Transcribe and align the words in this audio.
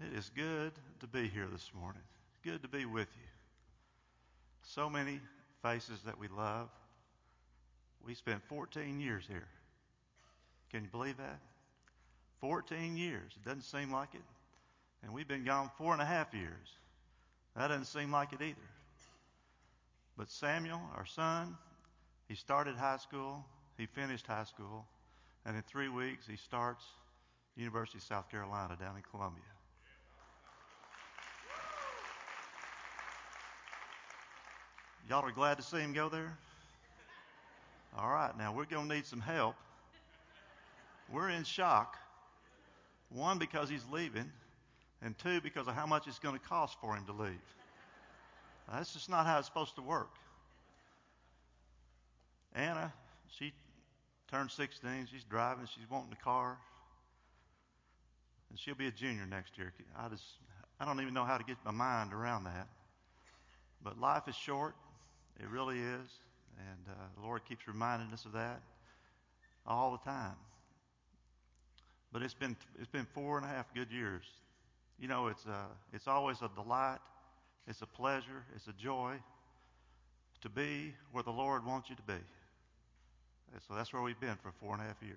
It 0.00 0.16
is 0.16 0.30
good 0.36 0.72
to 1.00 1.08
be 1.08 1.26
here 1.26 1.48
this 1.50 1.70
morning. 1.74 2.02
Good 2.44 2.62
to 2.62 2.68
be 2.68 2.84
with 2.84 3.08
you. 3.16 3.28
So 4.62 4.88
many 4.88 5.20
faces 5.60 5.98
that 6.06 6.18
we 6.18 6.28
love. 6.28 6.68
We 8.06 8.14
spent 8.14 8.42
14 8.48 9.00
years 9.00 9.24
here. 9.28 9.48
Can 10.70 10.84
you 10.84 10.88
believe 10.90 11.16
that? 11.16 11.40
14 12.40 12.96
years. 12.96 13.32
It 13.34 13.44
doesn't 13.44 13.62
seem 13.62 13.90
like 13.90 14.14
it. 14.14 14.22
And 15.02 15.12
we've 15.12 15.26
been 15.26 15.44
gone 15.44 15.68
four 15.76 15.92
and 15.94 16.02
a 16.02 16.06
half 16.06 16.32
years. 16.32 16.68
That 17.56 17.68
doesn't 17.68 17.86
seem 17.86 18.12
like 18.12 18.32
it 18.32 18.40
either. 18.40 18.56
But 20.16 20.30
Samuel, 20.30 20.80
our 20.96 21.06
son, 21.06 21.56
he 22.28 22.36
started 22.36 22.76
high 22.76 22.98
school, 22.98 23.44
he 23.76 23.86
finished 23.86 24.28
high 24.28 24.44
school, 24.44 24.86
and 25.44 25.56
in 25.56 25.62
three 25.62 25.88
weeks 25.88 26.26
he 26.28 26.36
starts 26.36 26.84
University 27.56 27.98
of 27.98 28.04
South 28.04 28.30
Carolina 28.30 28.76
down 28.78 28.96
in 28.96 29.02
Columbia. 29.10 29.42
Y'all 35.08 35.24
are 35.24 35.32
glad 35.32 35.56
to 35.56 35.62
see 35.62 35.78
him 35.78 35.94
go 35.94 36.10
there? 36.10 36.36
All 37.96 38.10
right, 38.10 38.36
now 38.36 38.52
we're 38.52 38.66
going 38.66 38.88
to 38.88 38.94
need 38.94 39.06
some 39.06 39.20
help. 39.20 39.54
We're 41.10 41.30
in 41.30 41.44
shock. 41.44 41.96
One, 43.08 43.38
because 43.38 43.70
he's 43.70 43.84
leaving, 43.90 44.30
and 45.00 45.16
two, 45.16 45.40
because 45.40 45.66
of 45.66 45.74
how 45.74 45.86
much 45.86 46.06
it's 46.06 46.18
going 46.18 46.38
to 46.38 46.44
cost 46.46 46.76
for 46.78 46.94
him 46.94 47.06
to 47.06 47.12
leave. 47.12 47.40
That's 48.70 48.92
just 48.92 49.08
not 49.08 49.24
how 49.24 49.38
it's 49.38 49.46
supposed 49.46 49.76
to 49.76 49.82
work. 49.82 50.10
Anna, 52.54 52.92
she 53.30 53.54
turned 54.30 54.50
16. 54.50 55.08
She's 55.10 55.24
driving. 55.24 55.66
She's 55.74 55.90
wanting 55.90 56.12
a 56.12 56.22
car. 56.22 56.58
And 58.50 58.58
she'll 58.58 58.74
be 58.74 58.88
a 58.88 58.90
junior 58.90 59.24
next 59.24 59.56
year. 59.56 59.72
I 59.98 60.08
just, 60.08 60.24
I 60.78 60.84
don't 60.84 61.00
even 61.00 61.14
know 61.14 61.24
how 61.24 61.38
to 61.38 61.44
get 61.44 61.56
my 61.64 61.70
mind 61.70 62.12
around 62.12 62.44
that. 62.44 62.68
But 63.82 63.98
life 63.98 64.28
is 64.28 64.34
short. 64.34 64.74
It 65.38 65.48
really 65.48 65.78
is. 65.78 66.08
And 66.58 66.88
uh, 66.88 66.92
the 67.16 67.22
Lord 67.22 67.44
keeps 67.44 67.68
reminding 67.68 68.12
us 68.12 68.24
of 68.24 68.32
that 68.32 68.60
all 69.66 69.92
the 69.92 70.10
time. 70.10 70.36
But 72.12 72.22
it's 72.22 72.34
been, 72.34 72.56
it's 72.80 72.90
been 72.90 73.06
four 73.14 73.36
and 73.36 73.46
a 73.46 73.48
half 73.48 73.72
good 73.74 73.92
years. 73.92 74.24
You 74.98 75.08
know, 75.08 75.28
it's, 75.28 75.44
a, 75.46 75.66
it's 75.92 76.08
always 76.08 76.38
a 76.42 76.50
delight. 76.54 76.98
It's 77.68 77.82
a 77.82 77.86
pleasure. 77.86 78.44
It's 78.56 78.66
a 78.66 78.72
joy 78.72 79.14
to 80.40 80.48
be 80.48 80.94
where 81.12 81.22
the 81.22 81.30
Lord 81.30 81.64
wants 81.64 81.90
you 81.90 81.96
to 81.96 82.02
be. 82.02 82.14
And 83.52 83.62
so 83.66 83.74
that's 83.74 83.92
where 83.92 84.02
we've 84.02 84.18
been 84.20 84.36
for 84.42 84.52
four 84.60 84.72
and 84.72 84.82
a 84.82 84.86
half 84.86 85.02
years. 85.02 85.16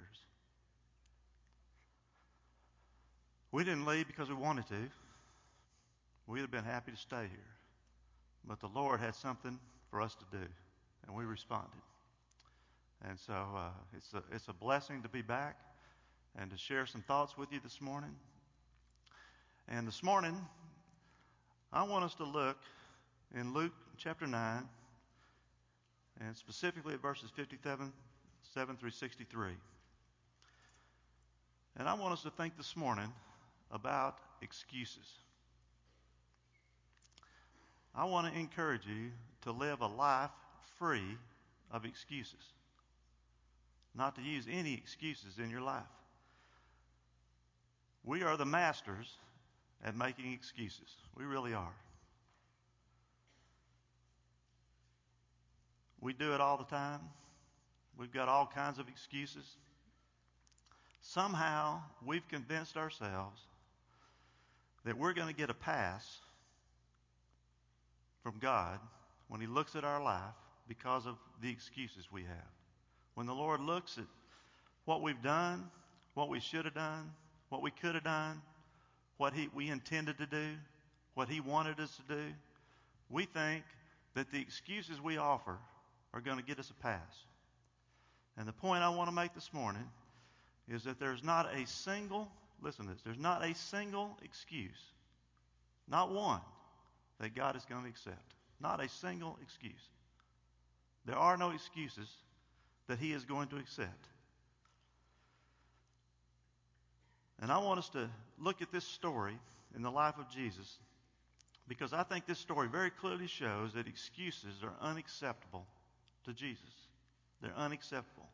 We 3.52 3.63
didn't 3.63 3.85
leave 3.85 4.08
because 4.08 4.30
we 4.30 4.35
wanted 4.35 4.67
to. 4.67 4.89
We'd 6.28 6.41
have 6.41 6.52
been 6.52 6.63
happy 6.63 6.91
to 6.91 6.97
stay 6.97 7.23
here. 7.23 7.52
But 8.47 8.59
the 8.59 8.67
Lord 8.67 9.00
had 9.00 9.16
something 9.16 9.59
for 9.92 10.02
us 10.02 10.16
to 10.16 10.25
do, 10.31 10.44
and 11.06 11.16
we 11.16 11.25
responded. 11.25 11.70
And 13.08 13.20
so 13.20 13.34
uh, 13.34 13.70
it's, 13.95 14.14
a, 14.14 14.23
it's 14.34 14.47
a 14.47 14.53
blessing 14.53 15.03
to 15.03 15.09
be 15.09 15.22
back 15.22 15.58
and 16.39 16.50
to 16.50 16.58
share 16.58 16.86
some 16.86 17.02
thoughts 17.02 17.38
with 17.38 17.52
you 17.52 17.59
this 17.61 17.81
morning. 17.81 18.16
And 19.67 19.88
this 19.88 20.02
morning, 20.02 20.36
I 21.73 21.84
want 21.84 22.06
us 22.06 22.16
to 22.16 22.23
look 22.23 22.58
in 23.36 23.53
Luke 23.53 23.73
chapter 23.97 24.25
9, 24.25 24.64
and 26.22 26.38
specifically 26.38 26.94
at 26.94 27.02
verses 27.02 27.30
57 27.36 27.92
7 28.53 28.75
through 28.75 28.92
63. 28.92 29.52
And 31.78 31.88
I 31.88 31.94
want 31.94 32.14
us 32.14 32.23
to 32.23 32.31
think 32.31 32.58
this 32.58 32.75
morning 32.75 33.12
about 33.72 34.17
excuses. 34.42 35.08
I 37.95 38.06
want 38.06 38.31
to 38.31 38.38
encourage 38.39 38.86
you 38.86 39.12
to 39.42 39.52
live 39.52 39.81
a 39.81 39.88
life 39.88 40.31
free 40.78 41.17
of 41.72 41.85
excuses. 41.85 42.53
Not 43.96 44.16
to 44.16 44.22
use 44.22 44.46
any 44.50 44.74
excuses 44.74 45.38
in 45.38 45.50
your 45.50 45.62
life. 45.62 45.84
We 48.03 48.24
are 48.24 48.38
the 48.38 48.46
masters 48.46 49.18
at 49.84 49.96
making 49.96 50.31
excuses. 50.34 50.96
We 51.18 51.25
really 51.25 51.53
are. 51.53 51.75
We 56.00 56.13
do 56.13 56.34
it 56.34 56.41
all 56.41 56.58
the 56.58 56.63
time. 56.63 57.02
We've 57.97 58.12
got 58.12 58.28
all 58.28 58.50
kinds 58.53 58.79
of 58.79 58.88
excuses. 58.88 59.58
Somehow 61.02 61.81
we've 62.06 62.28
convinced 62.28 62.78
ourselves 62.78 63.41
that 64.84 64.97
we're 64.97 65.13
going 65.13 65.28
to 65.28 65.34
get 65.34 65.50
a 65.50 65.53
pass 65.53 66.18
from 68.23 68.35
God 68.40 68.79
when 69.31 69.40
He 69.40 69.47
looks 69.47 69.78
at 69.78 69.86
our 69.86 70.03
life 70.03 70.36
because 70.68 71.06
of 71.06 71.16
the 71.42 71.50
excuses 71.50 72.12
we 72.12 72.24
have. 72.24 72.52
When 73.14 73.28
the 73.28 73.34
Lord 73.34 73.62
looks 73.62 73.97
at 73.97 74.03
what 74.84 75.02
we've 75.02 75.22
done, 75.22 75.72
what 76.16 76.28
we 76.28 76.42
should 76.42 76.66
have 76.66 76.74
done, 76.74 77.14
what 77.47 77.62
we 77.62 77.72
could 77.72 77.96
have 77.96 78.03
done, 78.03 78.41
what 79.16 79.34
he, 79.34 79.47
we 79.56 79.70
intended 79.70 80.18
to 80.18 80.25
do, 80.25 80.47
what 81.14 81.30
He 81.30 81.40
wanted 81.40 81.80
us 81.80 81.96
to 81.96 82.14
do, 82.14 82.24
we 83.09 83.24
think 83.24 83.64
that 84.16 84.31
the 84.31 84.41
excuses 84.41 85.00
we 85.00 85.16
offer 85.16 85.58
are 86.14 86.20
going 86.20 86.38
to 86.38 86.44
get 86.44 86.59
us 86.59 86.70
a 86.70 86.74
pass. 86.74 87.25
And 88.38 88.46
the 88.46 88.53
point 88.53 88.84
I 88.84 88.90
want 88.90 89.08
to 89.08 89.16
make 89.16 89.34
this 89.34 89.53
morning 89.53 89.88
is 90.68 90.84
that 90.84 91.00
there's 91.00 91.24
not 91.24 91.47
a 91.56 91.66
single, 91.66 92.28
listen 92.62 92.86
to 92.86 92.91
this, 92.91 93.02
there's 93.02 93.18
not 93.18 93.46
a 93.46 93.56
single 93.56 94.18
excuse, 94.25 94.91
not 95.88 96.12
one, 96.12 96.41
that 97.22 97.34
God 97.34 97.56
is 97.56 97.64
going 97.64 97.84
to 97.84 97.90
accept. 97.90 98.34
Not 98.61 98.83
a 98.83 98.89
single 98.89 99.38
excuse. 99.41 99.89
There 101.05 101.17
are 101.17 101.38
no 101.38 101.51
excuses 101.51 102.07
that 102.88 102.99
He 102.99 103.11
is 103.13 103.25
going 103.25 103.47
to 103.49 103.57
accept. 103.57 104.07
And 107.39 107.51
I 107.51 107.57
want 107.57 107.79
us 107.79 107.89
to 107.89 108.09
look 108.38 108.61
at 108.61 108.72
this 108.72 108.85
story 108.85 109.38
in 109.75 109.81
the 109.81 109.89
life 109.89 110.16
of 110.19 110.29
Jesus 110.29 110.77
because 111.67 111.94
I 111.94 112.03
think 112.03 112.25
this 112.25 112.38
story 112.38 112.67
very 112.67 112.89
clearly 112.89 113.27
shows 113.27 113.73
that 113.73 113.88
excuses 113.88 114.55
are 114.63 114.73
unacceptable 114.81 115.66
to 116.25 116.33
Jesus. 116.33 116.63
They're 117.41 117.57
unacceptable. 117.57 118.29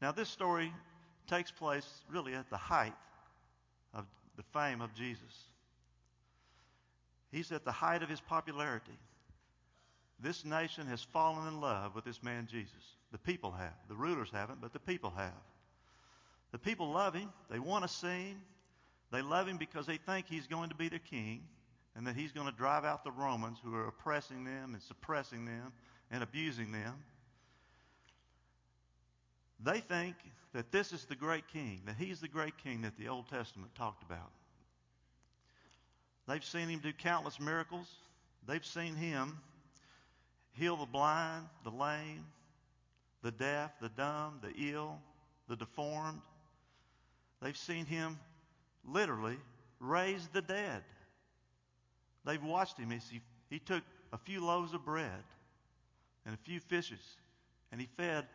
Now, 0.00 0.12
this 0.12 0.28
story 0.28 0.72
takes 1.26 1.50
place 1.50 1.86
really 2.10 2.34
at 2.34 2.48
the 2.50 2.56
height 2.56 2.94
of 3.92 4.06
the 4.36 4.42
fame 4.52 4.80
of 4.80 4.94
Jesus. 4.94 5.48
He's 7.30 7.50
at 7.52 7.64
the 7.64 7.72
height 7.72 8.02
of 8.02 8.08
his 8.08 8.20
popularity. 8.20 8.98
This 10.20 10.44
nation 10.44 10.86
has 10.86 11.02
fallen 11.02 11.48
in 11.48 11.60
love 11.60 11.94
with 11.94 12.04
this 12.04 12.22
man 12.22 12.48
Jesus. 12.50 12.96
The 13.12 13.18
people 13.18 13.50
have. 13.52 13.74
The 13.88 13.94
rulers 13.94 14.30
haven't, 14.32 14.60
but 14.60 14.72
the 14.72 14.78
people 14.78 15.12
have. 15.16 15.32
The 16.52 16.58
people 16.58 16.90
love 16.90 17.14
him. 17.14 17.32
They 17.50 17.58
want 17.58 17.84
to 17.84 17.88
see 17.88 18.06
him. 18.06 18.40
They 19.10 19.22
love 19.22 19.46
him 19.46 19.58
because 19.58 19.86
they 19.86 19.98
think 19.98 20.26
he's 20.28 20.46
going 20.46 20.70
to 20.70 20.74
be 20.74 20.88
their 20.88 20.98
king 20.98 21.42
and 21.96 22.06
that 22.06 22.16
he's 22.16 22.32
going 22.32 22.46
to 22.46 22.56
drive 22.56 22.84
out 22.84 23.04
the 23.04 23.12
Romans 23.12 23.58
who 23.62 23.74
are 23.74 23.86
oppressing 23.86 24.44
them 24.44 24.74
and 24.74 24.82
suppressing 24.82 25.44
them 25.44 25.72
and 26.10 26.22
abusing 26.22 26.72
them. 26.72 26.94
They 29.60 29.80
think 29.80 30.16
that 30.52 30.72
this 30.72 30.92
is 30.92 31.04
the 31.04 31.14
great 31.14 31.48
king, 31.48 31.82
that 31.86 31.96
he's 31.96 32.20
the 32.20 32.28
great 32.28 32.58
king 32.58 32.82
that 32.82 32.96
the 32.96 33.08
Old 33.08 33.28
Testament 33.28 33.74
talked 33.74 34.02
about. 34.02 34.30
They've 36.26 36.44
seen 36.44 36.68
him 36.68 36.80
do 36.80 36.92
countless 36.92 37.38
miracles. 37.38 37.86
They've 38.46 38.64
seen 38.64 38.94
him 38.96 39.38
heal 40.54 40.76
the 40.76 40.86
blind, 40.86 41.46
the 41.64 41.70
lame, 41.70 42.24
the 43.22 43.30
deaf, 43.30 43.72
the 43.80 43.88
dumb, 43.88 44.40
the 44.42 44.52
ill, 44.70 44.98
the 45.48 45.56
deformed. 45.56 46.20
They've 47.42 47.56
seen 47.56 47.86
him 47.86 48.18
literally 48.84 49.38
raise 49.80 50.28
the 50.28 50.42
dead. 50.42 50.82
They've 52.24 52.42
watched 52.42 52.78
him 52.78 52.92
as 52.92 53.08
he, 53.08 53.20
he 53.50 53.58
took 53.58 53.82
a 54.12 54.18
few 54.18 54.44
loaves 54.44 54.72
of 54.72 54.84
bread 54.84 55.24
and 56.24 56.34
a 56.34 56.38
few 56.38 56.60
fishes 56.60 57.16
and 57.72 57.80
he 57.80 57.88
fed 57.96 58.26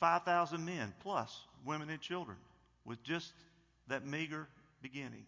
5,000 0.00 0.64
men 0.64 0.92
plus 1.00 1.46
women 1.64 1.88
and 1.88 2.00
children 2.00 2.36
with 2.84 3.02
just 3.02 3.32
that 3.88 4.06
meager 4.06 4.48
beginning. 4.82 5.24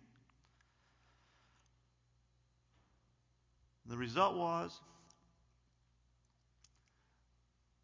The 3.86 3.96
result 3.96 4.36
was 4.36 4.80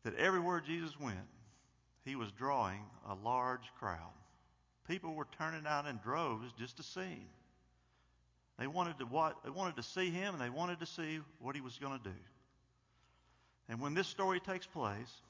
that 0.04 0.16
everywhere 0.16 0.60
Jesus 0.60 0.98
went, 0.98 1.18
he 2.04 2.16
was 2.16 2.30
drawing 2.32 2.80
a 3.08 3.14
large 3.14 3.72
crowd. 3.78 4.12
People 4.88 5.14
were 5.14 5.26
turning 5.38 5.66
out 5.66 5.86
in 5.86 5.98
droves 5.98 6.52
just 6.58 6.76
to 6.78 6.82
see 6.82 7.00
him. 7.00 7.28
They 8.58 8.66
wanted 8.66 8.98
to 8.98 9.06
what 9.06 9.36
they 9.44 9.50
wanted 9.50 9.76
to 9.76 9.82
see 9.82 10.10
him 10.10 10.34
and 10.34 10.42
they 10.42 10.50
wanted 10.50 10.80
to 10.80 10.86
see 10.86 11.20
what 11.38 11.54
he 11.54 11.62
was 11.62 11.78
going 11.78 11.98
to 11.98 12.04
do. 12.04 12.16
And 13.68 13.80
when 13.80 13.94
this 13.94 14.08
story 14.08 14.40
takes 14.40 14.66
place, 14.66 15.22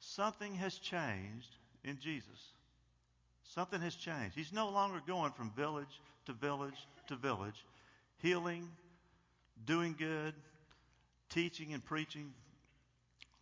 something 0.00 0.54
has 0.56 0.76
changed 0.78 1.48
in 1.84 1.98
Jesus. 1.98 2.52
Something 3.44 3.80
has 3.80 3.94
changed. 3.94 4.34
He's 4.34 4.52
no 4.52 4.68
longer 4.68 5.00
going 5.06 5.32
from 5.32 5.50
village 5.52 6.00
to 6.26 6.32
village 6.32 6.86
to 7.08 7.16
village, 7.16 7.66
healing, 8.18 8.68
doing 9.64 9.94
good, 9.98 10.34
teaching 11.28 11.72
and 11.72 11.84
preaching. 11.84 12.32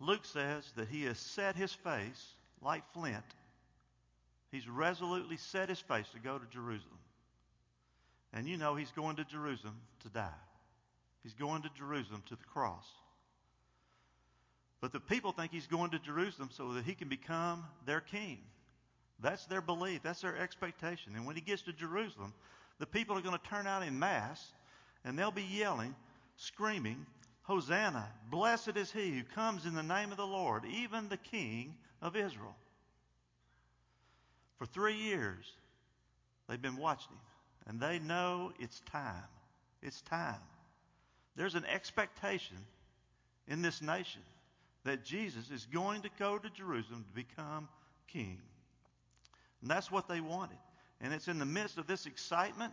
Luke 0.00 0.24
says 0.24 0.64
that 0.76 0.88
he 0.88 1.04
has 1.04 1.18
set 1.18 1.54
his 1.54 1.72
face 1.72 2.34
like 2.62 2.82
flint. 2.92 3.24
He's 4.50 4.68
resolutely 4.68 5.36
set 5.36 5.68
his 5.68 5.78
face 5.78 6.06
to 6.14 6.18
go 6.18 6.38
to 6.38 6.46
Jerusalem. 6.46 6.98
And 8.32 8.48
you 8.48 8.56
know 8.56 8.74
he's 8.74 8.90
going 8.92 9.16
to 9.16 9.24
Jerusalem 9.24 9.76
to 10.02 10.08
die. 10.08 10.28
He's 11.22 11.34
going 11.34 11.62
to 11.62 11.70
Jerusalem 11.76 12.22
to 12.28 12.36
the 12.36 12.44
cross. 12.44 12.86
But 14.80 14.92
the 14.92 15.00
people 15.00 15.32
think 15.32 15.52
he's 15.52 15.66
going 15.66 15.90
to 15.90 15.98
Jerusalem 15.98 16.48
so 16.52 16.72
that 16.72 16.84
he 16.84 16.94
can 16.94 17.08
become 17.08 17.64
their 17.84 18.00
king. 18.00 18.38
That's 19.20 19.44
their 19.46 19.60
belief. 19.60 20.02
That's 20.02 20.22
their 20.22 20.38
expectation. 20.38 21.12
And 21.14 21.26
when 21.26 21.36
he 21.36 21.42
gets 21.42 21.62
to 21.62 21.72
Jerusalem, 21.72 22.32
the 22.78 22.86
people 22.86 23.16
are 23.18 23.20
going 23.20 23.38
to 23.38 23.48
turn 23.48 23.66
out 23.66 23.82
in 23.82 23.98
mass 23.98 24.42
and 25.04 25.18
they'll 25.18 25.30
be 25.30 25.42
yelling, 25.42 25.94
screaming, 26.36 27.04
Hosanna! 27.50 28.06
Blessed 28.30 28.76
is 28.76 28.92
he 28.92 29.10
who 29.10 29.24
comes 29.24 29.66
in 29.66 29.74
the 29.74 29.82
name 29.82 30.12
of 30.12 30.16
the 30.16 30.24
Lord, 30.24 30.64
even 30.64 31.08
the 31.08 31.16
King 31.16 31.74
of 32.00 32.14
Israel. 32.14 32.54
For 34.56 34.66
three 34.66 34.94
years, 34.94 35.44
they've 36.48 36.62
been 36.62 36.76
watching 36.76 37.10
him, 37.10 37.18
and 37.66 37.80
they 37.80 37.98
know 37.98 38.52
it's 38.60 38.78
time. 38.92 39.24
It's 39.82 40.00
time. 40.02 40.40
There's 41.34 41.56
an 41.56 41.64
expectation 41.64 42.56
in 43.48 43.62
this 43.62 43.82
nation 43.82 44.22
that 44.84 45.04
Jesus 45.04 45.50
is 45.50 45.66
going 45.72 46.02
to 46.02 46.10
go 46.20 46.38
to 46.38 46.50
Jerusalem 46.50 47.04
to 47.04 47.14
become 47.16 47.68
king. 48.06 48.38
And 49.60 49.68
that's 49.68 49.90
what 49.90 50.06
they 50.06 50.20
wanted. 50.20 50.58
And 51.00 51.12
it's 51.12 51.26
in 51.26 51.40
the 51.40 51.46
midst 51.46 51.78
of 51.78 51.88
this 51.88 52.06
excitement, 52.06 52.72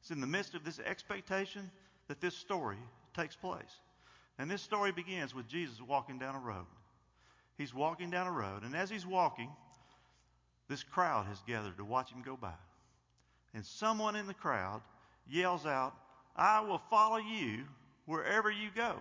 it's 0.00 0.12
in 0.12 0.20
the 0.20 0.26
midst 0.28 0.54
of 0.54 0.62
this 0.62 0.78
expectation 0.78 1.68
that 2.06 2.20
this 2.20 2.36
story 2.36 2.78
takes 3.12 3.34
place. 3.34 3.80
And 4.38 4.50
this 4.50 4.62
story 4.62 4.92
begins 4.92 5.34
with 5.34 5.48
Jesus 5.48 5.80
walking 5.80 6.18
down 6.18 6.34
a 6.34 6.40
road. 6.40 6.66
He's 7.56 7.72
walking 7.72 8.10
down 8.10 8.26
a 8.26 8.32
road, 8.32 8.64
and 8.64 8.74
as 8.74 8.90
he's 8.90 9.06
walking, 9.06 9.48
this 10.68 10.82
crowd 10.82 11.26
has 11.26 11.40
gathered 11.46 11.76
to 11.76 11.84
watch 11.84 12.10
him 12.10 12.22
go 12.22 12.36
by. 12.36 12.54
And 13.54 13.64
someone 13.64 14.16
in 14.16 14.26
the 14.26 14.34
crowd 14.34 14.80
yells 15.30 15.66
out, 15.66 15.94
I 16.34 16.60
will 16.60 16.80
follow 16.90 17.18
you 17.18 17.64
wherever 18.06 18.50
you 18.50 18.70
go. 18.74 18.96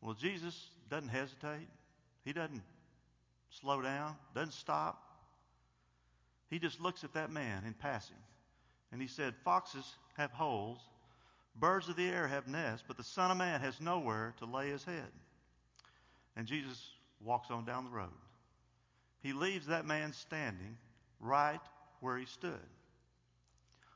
Well, 0.00 0.14
Jesus 0.14 0.70
doesn't 0.88 1.10
hesitate. 1.10 1.68
He 2.24 2.32
doesn't 2.32 2.62
slow 3.50 3.82
down, 3.82 4.16
doesn't 4.34 4.54
stop. 4.54 5.02
He 6.48 6.58
just 6.58 6.80
looks 6.80 7.04
at 7.04 7.12
that 7.14 7.30
man 7.30 7.64
in 7.66 7.74
passing. 7.74 8.16
And 8.92 9.00
he 9.00 9.08
said, 9.08 9.34
Foxes 9.44 9.96
have 10.16 10.30
holes, 10.32 10.80
birds 11.56 11.88
of 11.88 11.96
the 11.96 12.08
air 12.08 12.26
have 12.26 12.46
nests, 12.46 12.84
but 12.86 12.96
the 12.96 13.04
Son 13.04 13.30
of 13.30 13.36
Man 13.36 13.60
has 13.60 13.80
nowhere 13.80 14.34
to 14.38 14.44
lay 14.44 14.70
his 14.70 14.84
head. 14.84 15.10
And 16.36 16.46
Jesus 16.46 16.80
walks 17.22 17.50
on 17.50 17.64
down 17.64 17.84
the 17.84 17.90
road. 17.90 18.08
He 19.22 19.32
leaves 19.32 19.66
that 19.66 19.84
man 19.84 20.12
standing 20.12 20.76
right 21.20 21.60
where 22.00 22.16
he 22.16 22.24
stood. 22.24 22.58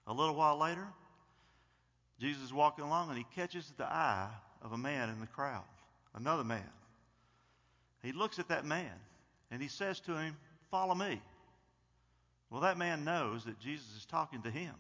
A 0.07 0.13
little 0.13 0.35
while 0.35 0.59
later, 0.59 0.87
Jesus 2.21 2.43
is 2.43 2.53
walking 2.53 2.85
along 2.85 3.09
and 3.09 3.19
he 3.19 3.27
catches 3.35 3.73
the 3.77 3.85
eye 3.85 4.29
of 4.63 4.73
a 4.73 4.79
man 4.79 5.09
in 5.09 5.21
the 5.21 5.27
crowd, 5.27 5.65
another 6.15 6.45
man. 6.45 6.69
He 8.03 8.13
looks 8.13 8.39
at 8.39 8.49
that 8.49 8.67
man 8.67 8.93
and 9.51 9.63
he 9.63 9.69
says 9.69 10.01
to 10.01 10.17
him, 10.17 10.37
Follow 10.71 10.95
me. 10.95 11.23
Well, 12.51 12.61
that 12.63 12.79
man 12.79 13.05
knows 13.05 13.45
that 13.45 13.59
Jesus 13.59 13.87
is 13.97 14.05
talking 14.05 14.43
to 14.43 14.51
him. 14.51 14.75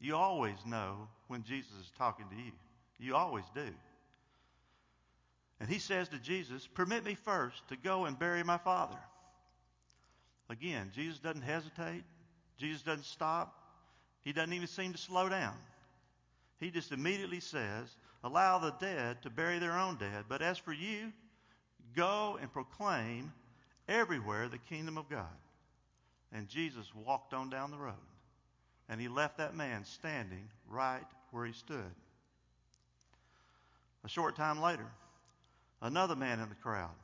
You 0.00 0.16
always 0.16 0.56
know 0.66 1.08
when 1.26 1.42
Jesus 1.42 1.72
is 1.72 1.92
talking 1.98 2.26
to 2.30 2.36
you. 2.36 2.52
You 2.98 3.16
always 3.16 3.44
do. 3.54 3.66
And 5.60 5.68
he 5.68 5.78
says 5.78 6.08
to 6.10 6.18
Jesus, 6.18 6.66
Permit 6.66 7.04
me 7.04 7.14
first 7.14 7.66
to 7.68 7.76
go 7.76 8.04
and 8.04 8.18
bury 8.18 8.44
my 8.44 8.58
father. 8.58 8.98
Again, 10.48 10.92
Jesus 10.94 11.18
doesn't 11.18 11.42
hesitate. 11.42 12.04
Jesus 12.58 12.82
doesn't 12.82 13.04
stop. 13.04 13.54
He 14.22 14.32
doesn't 14.32 14.52
even 14.52 14.68
seem 14.68 14.92
to 14.92 14.98
slow 14.98 15.28
down. 15.28 15.54
He 16.60 16.70
just 16.70 16.92
immediately 16.92 17.40
says, 17.40 17.96
Allow 18.24 18.58
the 18.58 18.74
dead 18.80 19.22
to 19.22 19.30
bury 19.30 19.58
their 19.58 19.78
own 19.78 19.96
dead. 19.96 20.24
But 20.28 20.42
as 20.42 20.58
for 20.58 20.72
you, 20.72 21.12
go 21.94 22.38
and 22.40 22.52
proclaim 22.52 23.32
everywhere 23.88 24.48
the 24.48 24.58
kingdom 24.58 24.98
of 24.98 25.08
God. 25.08 25.26
And 26.32 26.48
Jesus 26.48 26.92
walked 26.94 27.32
on 27.32 27.48
down 27.48 27.70
the 27.70 27.78
road. 27.78 27.94
And 28.88 29.00
he 29.00 29.08
left 29.08 29.38
that 29.38 29.54
man 29.54 29.84
standing 29.84 30.48
right 30.68 31.04
where 31.30 31.44
he 31.44 31.52
stood. 31.52 31.94
A 34.04 34.08
short 34.08 34.36
time 34.36 34.60
later, 34.60 34.86
another 35.82 36.16
man 36.16 36.40
in 36.40 36.48
the 36.48 36.54
crowd 36.54 36.94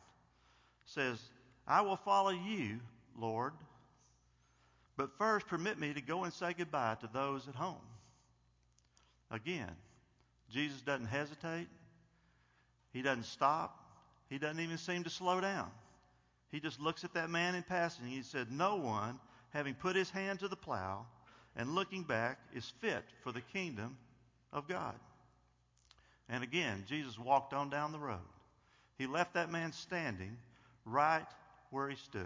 says, 0.87 1.19
I 1.67 1.83
will 1.83 1.97
follow 1.97 2.31
you, 2.31 2.81
Lord, 3.19 3.53
but 4.97 5.19
first 5.19 5.47
permit 5.47 5.79
me 5.79 5.93
to 5.93 6.01
go 6.01 6.25
and 6.25 6.33
say 6.33 6.55
goodbye 6.57 6.97
to 7.01 7.09
those 7.13 7.49
at 7.49 7.55
home. 7.55 7.81
Again, 9.31 9.71
Jesus 10.51 10.81
doesn't 10.83 11.07
hesitate. 11.07 11.67
He 12.93 13.03
doesn't 13.03 13.25
stop. 13.25 13.77
He 14.31 14.39
doesn't 14.39 14.61
even 14.61 14.79
seem 14.79 15.05
to 15.05 15.11
slow 15.11 15.41
down. 15.41 15.71
He 16.53 16.61
just 16.61 16.81
looks 16.81 17.03
at 17.03 17.15
that 17.15 17.31
man 17.31 17.57
in 17.57 17.65
passing. 17.65 18.07
He 18.07 18.23
said, 18.23 18.53
No 18.53 18.77
one, 18.77 19.19
having 19.51 19.75
put 19.75 19.97
his 19.97 20.11
hand 20.11 20.39
to 20.41 20.49
the 20.49 20.57
plow 20.57 21.07
and 21.57 21.75
looking 21.75 22.03
back, 22.03 22.39
is 22.55 22.73
fit 22.81 23.05
for 23.23 23.33
the 23.33 23.41
kingdom 23.41 23.97
of 24.53 24.69
God. 24.69 24.95
And 26.29 26.43
again, 26.43 26.85
Jesus 26.89 27.19
walked 27.19 27.53
on 27.53 27.71
down 27.71 27.93
the 27.93 27.99
road. 27.99 28.19
He 28.99 29.07
left 29.07 29.35
that 29.35 29.51
man 29.51 29.73
standing 29.73 30.37
right 30.85 31.27
where 31.71 31.89
he 31.89 31.97
stood. 31.97 32.25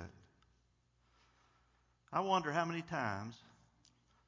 I 2.13 2.21
wonder 2.21 2.53
how 2.53 2.65
many 2.65 2.83
times 2.83 3.35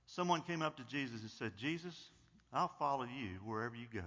someone 0.07 0.43
came 0.43 0.63
up 0.63 0.77
to 0.77 0.85
Jesus 0.85 1.21
and 1.21 1.31
said, 1.31 1.53
Jesus, 1.57 2.11
I'll 2.53 2.73
follow 2.79 3.05
you 3.05 3.39
wherever 3.45 3.77
you 3.77 3.87
go. 3.93 4.07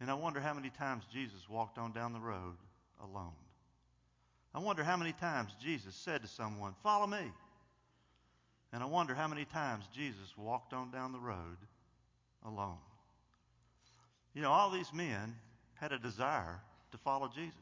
And 0.00 0.10
I 0.10 0.14
wonder 0.14 0.40
how 0.40 0.54
many 0.54 0.70
times 0.70 1.04
Jesus 1.12 1.48
walked 1.48 1.78
on 1.78 1.92
down 1.92 2.12
the 2.12 2.20
road 2.20 2.56
alone. 3.02 3.32
I 4.54 4.60
wonder 4.60 4.84
how 4.84 4.96
many 4.96 5.12
times 5.12 5.50
Jesus 5.60 5.94
said 5.94 6.22
to 6.22 6.28
someone, 6.28 6.74
Follow 6.82 7.06
me. 7.06 7.32
And 8.74 8.82
I 8.82 8.86
wonder 8.86 9.14
how 9.14 9.28
many 9.28 9.44
times 9.44 9.84
Jesus 9.94 10.36
walked 10.36 10.72
on 10.72 10.90
down 10.90 11.12
the 11.12 11.20
road 11.20 11.58
alone. 12.44 12.78
You 14.34 14.42
know, 14.42 14.50
all 14.50 14.68
these 14.68 14.92
men 14.92 15.36
had 15.74 15.92
a 15.92 15.98
desire 15.98 16.60
to 16.90 16.98
follow 16.98 17.30
Jesus. 17.32 17.54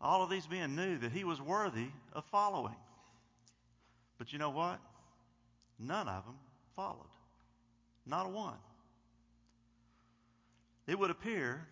All 0.00 0.24
of 0.24 0.28
these 0.28 0.50
men 0.50 0.74
knew 0.74 0.98
that 0.98 1.12
he 1.12 1.22
was 1.22 1.40
worthy 1.40 1.86
of 2.12 2.24
following. 2.32 2.74
But 4.18 4.32
you 4.32 4.40
know 4.40 4.50
what? 4.50 4.80
None 5.78 6.08
of 6.08 6.24
them 6.24 6.34
followed. 6.74 7.06
Not 8.04 8.26
a 8.26 8.30
one. 8.30 8.58
It 10.88 10.98
would 10.98 11.10
appear 11.10 11.64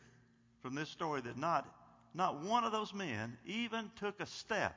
from 0.62 0.76
this 0.76 0.88
story 0.88 1.20
that 1.22 1.36
not 1.36 1.68
not 2.14 2.44
one 2.44 2.62
of 2.62 2.70
those 2.70 2.94
men 2.94 3.38
even 3.44 3.90
took 3.98 4.20
a 4.20 4.26
step 4.26 4.76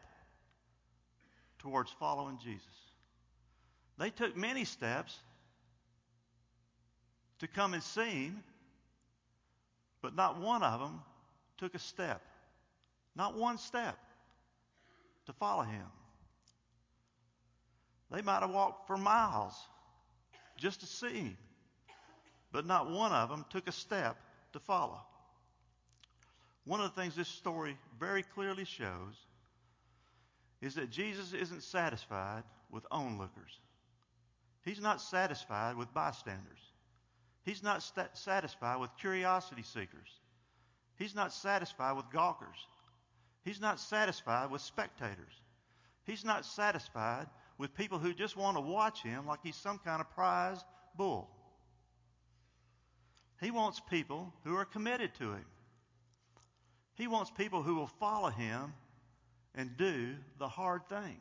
towards 1.65 1.91
following 1.99 2.37
Jesus. 2.43 2.61
They 3.97 4.11
took 4.11 4.37
many 4.37 4.65
steps 4.65 5.17
to 7.39 7.47
come 7.47 7.73
and 7.73 7.81
see 7.81 8.25
him, 8.25 8.43
but 10.03 10.15
not 10.15 10.39
one 10.39 10.61
of 10.61 10.79
them 10.79 11.01
took 11.57 11.73
a 11.73 11.79
step. 11.79 12.21
Not 13.15 13.35
one 13.35 13.57
step 13.57 13.97
to 15.25 15.33
follow 15.33 15.63
him. 15.63 15.87
They 18.11 18.21
might 18.21 18.41
have 18.41 18.51
walked 18.51 18.85
for 18.85 18.95
miles 18.95 19.55
just 20.57 20.81
to 20.81 20.85
see 20.85 21.07
him, 21.07 21.37
but 22.51 22.67
not 22.67 22.91
one 22.91 23.11
of 23.11 23.29
them 23.29 23.43
took 23.49 23.67
a 23.67 23.71
step 23.71 24.17
to 24.53 24.59
follow. 24.59 25.01
One 26.65 26.79
of 26.79 26.93
the 26.93 27.01
things 27.01 27.15
this 27.15 27.27
story 27.27 27.75
very 27.99 28.21
clearly 28.21 28.65
shows 28.65 29.24
is 30.65 30.73
that 30.75 30.89
Jesus 30.89 31.31
isn't 31.31 31.61
satisfied 31.61 32.41
with 32.71 32.87
onlookers. 32.89 33.59
He's 34.63 34.81
not 34.81 34.99
satisfied 34.99 35.77
with 35.77 35.93
bystanders. 35.93 36.57
He's 37.43 37.61
not 37.61 37.83
st- 37.83 38.17
satisfied 38.17 38.77
with 38.77 38.89
curiosity 38.99 39.61
seekers. 39.61 40.09
He's 40.97 41.13
not 41.13 41.31
satisfied 41.31 41.95
with 41.95 42.09
gawkers. 42.11 42.57
He's 43.43 43.61
not 43.61 43.79
satisfied 43.79 44.49
with 44.49 44.61
spectators. 44.61 45.33
He's 46.03 46.25
not 46.25 46.45
satisfied 46.45 47.27
with 47.59 47.75
people 47.75 47.99
who 47.99 48.11
just 48.11 48.35
want 48.35 48.57
to 48.57 48.61
watch 48.61 49.03
him 49.03 49.27
like 49.27 49.41
he's 49.43 49.55
some 49.55 49.77
kind 49.77 50.01
of 50.01 50.09
prize 50.15 50.65
bull. 50.97 51.29
He 53.39 53.51
wants 53.51 53.79
people 53.87 54.33
who 54.43 54.55
are 54.55 54.65
committed 54.65 55.13
to 55.19 55.33
him. 55.33 55.45
He 56.95 57.07
wants 57.07 57.29
people 57.29 57.61
who 57.61 57.75
will 57.75 57.91
follow 57.99 58.31
him 58.31 58.73
and 59.55 59.75
do 59.77 60.15
the 60.37 60.47
hard 60.47 60.87
thing. 60.89 61.17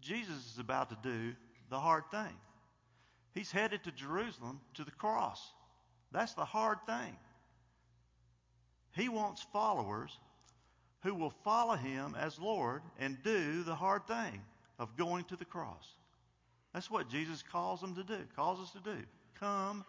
Jesus 0.00 0.52
is 0.52 0.58
about 0.58 0.90
to 0.90 0.98
do 1.02 1.34
the 1.70 1.80
hard 1.80 2.04
thing. 2.10 2.34
He's 3.34 3.50
headed 3.50 3.84
to 3.84 3.92
Jerusalem 3.92 4.60
to 4.74 4.84
the 4.84 4.90
cross. 4.90 5.52
That's 6.12 6.34
the 6.34 6.44
hard 6.44 6.78
thing. 6.86 7.16
He 8.92 9.08
wants 9.08 9.44
followers 9.52 10.16
who 11.02 11.14
will 11.14 11.34
follow 11.44 11.74
him 11.74 12.16
as 12.18 12.38
Lord 12.38 12.82
and 12.98 13.22
do 13.22 13.62
the 13.62 13.74
hard 13.74 14.06
thing 14.06 14.40
of 14.78 14.96
going 14.96 15.24
to 15.24 15.36
the 15.36 15.44
cross. 15.44 15.86
That's 16.72 16.90
what 16.90 17.08
Jesus 17.08 17.42
calls 17.42 17.80
them 17.80 17.94
to 17.94 18.04
do, 18.04 18.18
calls 18.34 18.60
us 18.60 18.70
to 18.72 18.80
do. 18.80 19.02
Come 19.38 19.84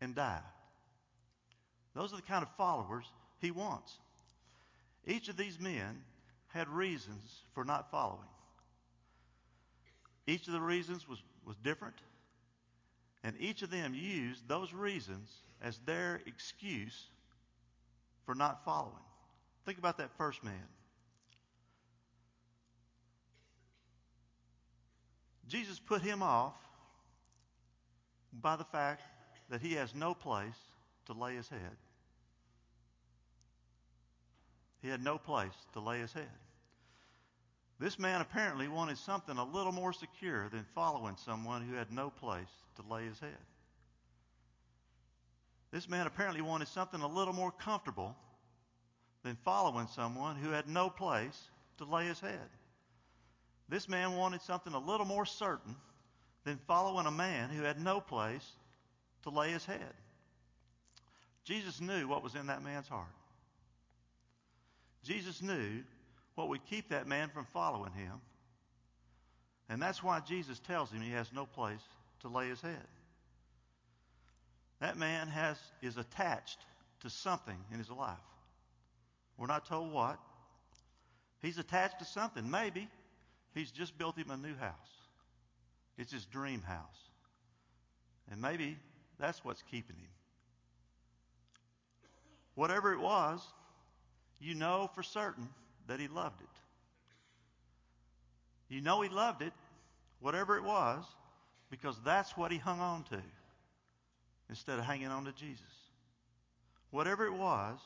and 0.00 0.14
die. 0.14 0.40
Those 1.94 2.12
are 2.12 2.16
the 2.16 2.22
kind 2.22 2.42
of 2.42 2.48
followers 2.56 3.04
he 3.40 3.50
wants. 3.50 3.98
Each 5.06 5.28
of 5.28 5.36
these 5.36 5.60
men 5.60 6.02
had 6.54 6.68
reasons 6.68 7.42
for 7.52 7.64
not 7.64 7.90
following. 7.90 8.28
Each 10.26 10.46
of 10.46 10.52
the 10.52 10.60
reasons 10.60 11.06
was, 11.08 11.18
was 11.44 11.56
different, 11.56 11.96
and 13.24 13.34
each 13.40 13.62
of 13.62 13.70
them 13.70 13.92
used 13.92 14.48
those 14.48 14.72
reasons 14.72 15.28
as 15.60 15.78
their 15.84 16.20
excuse 16.26 17.08
for 18.24 18.36
not 18.36 18.64
following. 18.64 18.94
Think 19.66 19.78
about 19.78 19.98
that 19.98 20.10
first 20.16 20.44
man. 20.44 20.68
Jesus 25.48 25.78
put 25.78 26.02
him 26.02 26.22
off 26.22 26.54
by 28.32 28.56
the 28.56 28.64
fact 28.64 29.02
that 29.50 29.60
he 29.60 29.74
has 29.74 29.94
no 29.94 30.14
place 30.14 30.54
to 31.06 31.12
lay 31.12 31.34
his 31.34 31.48
head. 31.48 31.76
He 34.80 34.88
had 34.88 35.02
no 35.02 35.18
place 35.18 35.52
to 35.72 35.80
lay 35.80 35.98
his 35.98 36.12
head. 36.12 36.28
This 37.84 37.98
man 37.98 38.22
apparently 38.22 38.66
wanted 38.66 38.96
something 38.96 39.36
a 39.36 39.44
little 39.44 39.70
more 39.70 39.92
secure 39.92 40.48
than 40.48 40.64
following 40.74 41.18
someone 41.22 41.60
who 41.60 41.74
had 41.74 41.92
no 41.92 42.08
place 42.08 42.48
to 42.76 42.82
lay 42.90 43.04
his 43.04 43.20
head. 43.20 43.36
This 45.70 45.86
man 45.86 46.06
apparently 46.06 46.40
wanted 46.40 46.68
something 46.68 47.02
a 47.02 47.06
little 47.06 47.34
more 47.34 47.50
comfortable 47.50 48.16
than 49.22 49.36
following 49.44 49.86
someone 49.88 50.36
who 50.36 50.48
had 50.48 50.66
no 50.66 50.88
place 50.88 51.38
to 51.76 51.84
lay 51.84 52.06
his 52.06 52.18
head. 52.20 52.48
This 53.68 53.86
man 53.86 54.16
wanted 54.16 54.40
something 54.40 54.72
a 54.72 54.78
little 54.78 55.04
more 55.04 55.26
certain 55.26 55.76
than 56.44 56.58
following 56.66 57.04
a 57.04 57.10
man 57.10 57.50
who 57.50 57.64
had 57.64 57.78
no 57.78 58.00
place 58.00 58.50
to 59.24 59.28
lay 59.28 59.50
his 59.50 59.66
head. 59.66 59.92
Jesus 61.44 61.82
knew 61.82 62.08
what 62.08 62.22
was 62.22 62.34
in 62.34 62.46
that 62.46 62.64
man's 62.64 62.88
heart. 62.88 63.12
Jesus 65.02 65.42
knew 65.42 65.82
what 66.34 66.48
would 66.48 66.64
keep 66.66 66.88
that 66.90 67.06
man 67.06 67.30
from 67.30 67.46
following 67.52 67.92
him. 67.92 68.20
And 69.68 69.80
that's 69.80 70.02
why 70.02 70.20
Jesus 70.20 70.58
tells 70.60 70.90
him 70.90 71.00
he 71.00 71.12
has 71.12 71.32
no 71.32 71.46
place 71.46 71.82
to 72.20 72.28
lay 72.28 72.48
his 72.48 72.60
head. 72.60 72.86
That 74.80 74.98
man 74.98 75.28
has, 75.28 75.56
is 75.82 75.96
attached 75.96 76.58
to 77.00 77.10
something 77.10 77.56
in 77.72 77.78
his 77.78 77.90
life. 77.90 78.18
We're 79.38 79.46
not 79.46 79.66
told 79.66 79.92
what. 79.92 80.18
He's 81.40 81.58
attached 81.58 81.98
to 82.00 82.04
something. 82.04 82.50
Maybe 82.50 82.88
he's 83.54 83.70
just 83.70 83.96
built 83.96 84.16
him 84.16 84.30
a 84.30 84.36
new 84.36 84.54
house. 84.54 84.72
It's 85.96 86.12
his 86.12 86.26
dream 86.26 86.62
house. 86.62 87.10
And 88.30 88.40
maybe 88.40 88.76
that's 89.18 89.44
what's 89.44 89.62
keeping 89.62 89.96
him. 89.96 90.08
Whatever 92.54 92.92
it 92.92 93.00
was, 93.00 93.40
you 94.40 94.54
know 94.54 94.90
for 94.94 95.02
certain 95.02 95.48
that 95.86 96.00
he 96.00 96.08
loved 96.08 96.40
it. 96.40 96.48
You 98.68 98.80
know 98.80 99.02
he 99.02 99.08
loved 99.08 99.42
it, 99.42 99.52
whatever 100.20 100.56
it 100.56 100.64
was, 100.64 101.04
because 101.70 101.96
that's 102.04 102.36
what 102.36 102.50
he 102.50 102.58
hung 102.58 102.80
on 102.80 103.04
to 103.04 103.20
instead 104.48 104.78
of 104.78 104.84
hanging 104.84 105.08
on 105.08 105.24
to 105.24 105.32
Jesus. 105.32 105.62
Whatever 106.90 107.26
it 107.26 107.34
was, 107.34 107.78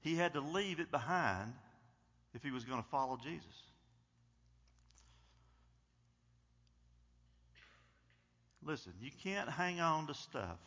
he 0.00 0.16
had 0.16 0.34
to 0.34 0.40
leave 0.40 0.80
it 0.80 0.90
behind 0.90 1.52
if 2.34 2.42
he 2.42 2.50
was 2.50 2.64
going 2.64 2.82
to 2.82 2.88
follow 2.88 3.18
Jesus. 3.22 3.62
Listen, 8.64 8.92
you 9.00 9.10
can't 9.22 9.48
hang 9.48 9.80
on 9.80 10.06
to 10.06 10.14
stuff 10.14 10.58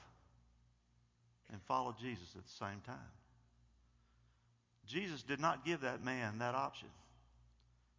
and 1.52 1.62
follow 1.64 1.96
Jesus 2.00 2.28
at 2.36 2.44
the 2.44 2.66
same 2.66 2.82
time. 2.86 2.96
Jesus 4.88 5.24
did 5.24 5.40
not 5.40 5.66
give 5.66 5.82
that 5.82 6.04
man 6.04 6.40
that 6.40 6.56
option. 6.56 6.88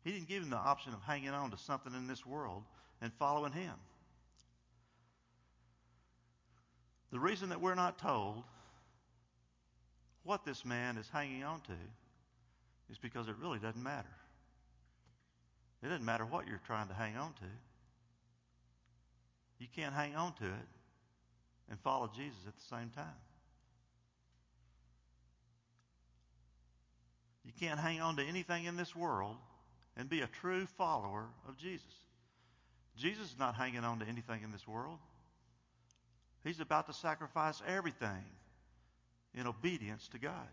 He 0.04 0.12
didn't 0.12 0.28
give 0.28 0.42
him 0.42 0.50
the 0.50 0.56
option 0.56 0.92
of 0.92 1.02
hanging 1.02 1.30
on 1.30 1.50
to 1.50 1.56
something 1.56 1.92
in 1.94 2.06
this 2.06 2.24
world 2.24 2.62
and 3.00 3.12
following 3.14 3.52
him. 3.52 3.74
The 7.10 7.18
reason 7.18 7.48
that 7.48 7.60
we're 7.60 7.74
not 7.74 7.98
told 7.98 8.42
what 10.22 10.44
this 10.44 10.64
man 10.64 10.96
is 10.96 11.08
hanging 11.12 11.44
on 11.44 11.60
to 11.62 11.72
is 12.90 12.98
because 12.98 13.28
it 13.28 13.34
really 13.40 13.58
doesn't 13.58 13.82
matter. 13.82 14.08
It 15.82 15.88
doesn't 15.88 16.04
matter 16.04 16.24
what 16.24 16.46
you're 16.46 16.60
trying 16.66 16.88
to 16.88 16.94
hang 16.94 17.16
on 17.16 17.32
to. 17.34 17.44
You 19.58 19.66
can't 19.74 19.94
hang 19.94 20.14
on 20.14 20.34
to 20.34 20.44
it 20.44 20.68
and 21.70 21.78
follow 21.80 22.10
Jesus 22.14 22.38
at 22.46 22.54
the 22.54 22.76
same 22.76 22.90
time. 22.90 23.06
Can't 27.60 27.78
hang 27.78 28.00
on 28.00 28.16
to 28.16 28.22
anything 28.22 28.64
in 28.64 28.76
this 28.76 28.94
world 28.94 29.36
and 29.96 30.08
be 30.08 30.20
a 30.20 30.26
true 30.26 30.66
follower 30.78 31.26
of 31.48 31.56
Jesus. 31.56 31.94
Jesus 32.96 33.32
is 33.32 33.38
not 33.38 33.54
hanging 33.54 33.84
on 33.84 33.98
to 34.00 34.06
anything 34.06 34.42
in 34.42 34.52
this 34.52 34.66
world. 34.66 34.98
He's 36.44 36.60
about 36.60 36.86
to 36.86 36.92
sacrifice 36.92 37.60
everything 37.66 38.24
in 39.34 39.46
obedience 39.46 40.08
to 40.08 40.18
God. 40.18 40.48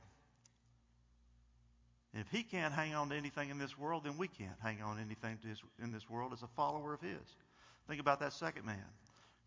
And 2.14 2.22
if 2.22 2.30
he 2.30 2.44
can't 2.44 2.74
hang 2.74 2.94
on 2.94 3.10
to 3.10 3.16
anything 3.16 3.50
in 3.50 3.58
this 3.58 3.78
world, 3.78 4.04
then 4.04 4.18
we 4.18 4.28
can't 4.28 4.60
hang 4.62 4.82
on 4.82 4.98
to 4.98 5.02
anything 5.02 5.40
his, 5.48 5.62
in 5.82 5.92
this 5.92 6.10
world 6.10 6.32
as 6.34 6.44
a 6.44 6.48
follower 6.56 6.94
of 6.94 7.02
his. 7.02 7.38
Think 7.88 8.00
about 8.00 8.20
that 8.20 8.34
second 8.34 8.66
man. 8.66 8.86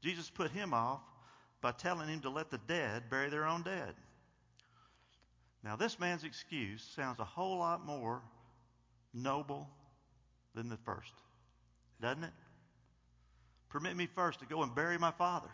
Jesus 0.02 0.30
put 0.30 0.50
him 0.50 0.74
off 0.74 1.00
by 1.60 1.72
telling 1.72 2.08
him 2.08 2.20
to 2.20 2.30
let 2.30 2.50
the 2.50 2.60
dead 2.66 3.04
bury 3.08 3.28
their 3.30 3.46
own 3.46 3.62
dead. 3.62 3.94
Now, 5.66 5.74
this 5.74 5.98
man's 5.98 6.22
excuse 6.22 6.88
sounds 6.94 7.18
a 7.18 7.24
whole 7.24 7.58
lot 7.58 7.84
more 7.84 8.22
noble 9.12 9.68
than 10.54 10.68
the 10.68 10.76
first, 10.76 11.12
doesn't 12.00 12.22
it? 12.22 12.32
Permit 13.68 13.96
me 13.96 14.06
first 14.14 14.38
to 14.38 14.46
go 14.46 14.62
and 14.62 14.72
bury 14.72 14.96
my 14.96 15.10
father. 15.10 15.50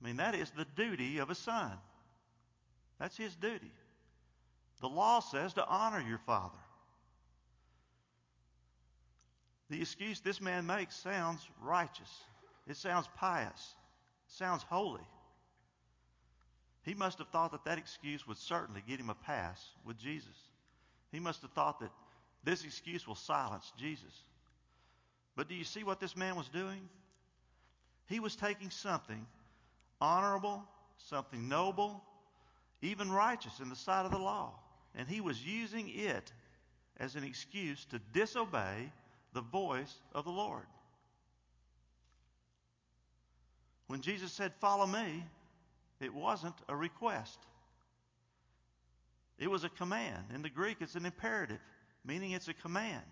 I 0.00 0.06
mean, 0.06 0.18
that 0.18 0.34
is 0.34 0.50
the 0.50 0.66
duty 0.76 1.16
of 1.16 1.30
a 1.30 1.34
son. 1.34 1.72
That's 2.98 3.16
his 3.16 3.34
duty. 3.36 3.72
The 4.82 4.88
law 4.88 5.20
says 5.20 5.54
to 5.54 5.66
honor 5.66 6.04
your 6.06 6.20
father. 6.26 6.58
The 9.70 9.80
excuse 9.80 10.20
this 10.20 10.42
man 10.42 10.66
makes 10.66 10.94
sounds 10.94 11.40
righteous. 11.62 12.10
It 12.68 12.76
sounds 12.76 13.08
pious. 13.16 13.74
It 14.28 14.34
sounds 14.34 14.62
holy. 14.62 15.00
He 16.82 16.94
must 16.94 17.18
have 17.18 17.28
thought 17.28 17.52
that 17.52 17.64
that 17.64 17.78
excuse 17.78 18.26
would 18.26 18.38
certainly 18.38 18.82
get 18.86 19.00
him 19.00 19.10
a 19.10 19.14
pass 19.14 19.62
with 19.84 19.98
Jesus. 19.98 20.48
He 21.12 21.20
must 21.20 21.42
have 21.42 21.50
thought 21.52 21.80
that 21.80 21.90
this 22.44 22.64
excuse 22.64 23.06
will 23.06 23.14
silence 23.14 23.72
Jesus. 23.76 24.24
But 25.36 25.48
do 25.48 25.54
you 25.54 25.64
see 25.64 25.84
what 25.84 26.00
this 26.00 26.16
man 26.16 26.36
was 26.36 26.48
doing? 26.48 26.88
He 28.06 28.18
was 28.18 28.34
taking 28.34 28.70
something 28.70 29.26
honorable, 30.00 30.64
something 30.98 31.48
noble, 31.48 32.02
even 32.82 33.10
righteous 33.10 33.60
in 33.60 33.68
the 33.68 33.76
sight 33.76 34.04
of 34.04 34.10
the 34.10 34.18
law, 34.18 34.52
and 34.94 35.06
he 35.06 35.20
was 35.20 35.44
using 35.44 35.90
it 35.94 36.32
as 36.98 37.14
an 37.14 37.24
excuse 37.24 37.84
to 37.86 37.98
disobey 38.12 38.90
the 39.32 39.42
voice 39.42 39.94
of 40.14 40.24
the 40.24 40.30
Lord. 40.30 40.66
When 43.86 44.00
Jesus 44.00 44.32
said, 44.32 44.52
Follow 44.60 44.86
me, 44.86 45.24
it 46.00 46.14
wasn't 46.14 46.54
a 46.68 46.76
request. 46.76 47.38
It 49.38 49.50
was 49.50 49.64
a 49.64 49.68
command. 49.68 50.24
In 50.34 50.42
the 50.42 50.50
Greek, 50.50 50.78
it's 50.80 50.94
an 50.94 51.06
imperative, 51.06 51.60
meaning 52.04 52.32
it's 52.32 52.48
a 52.48 52.54
command. 52.54 53.04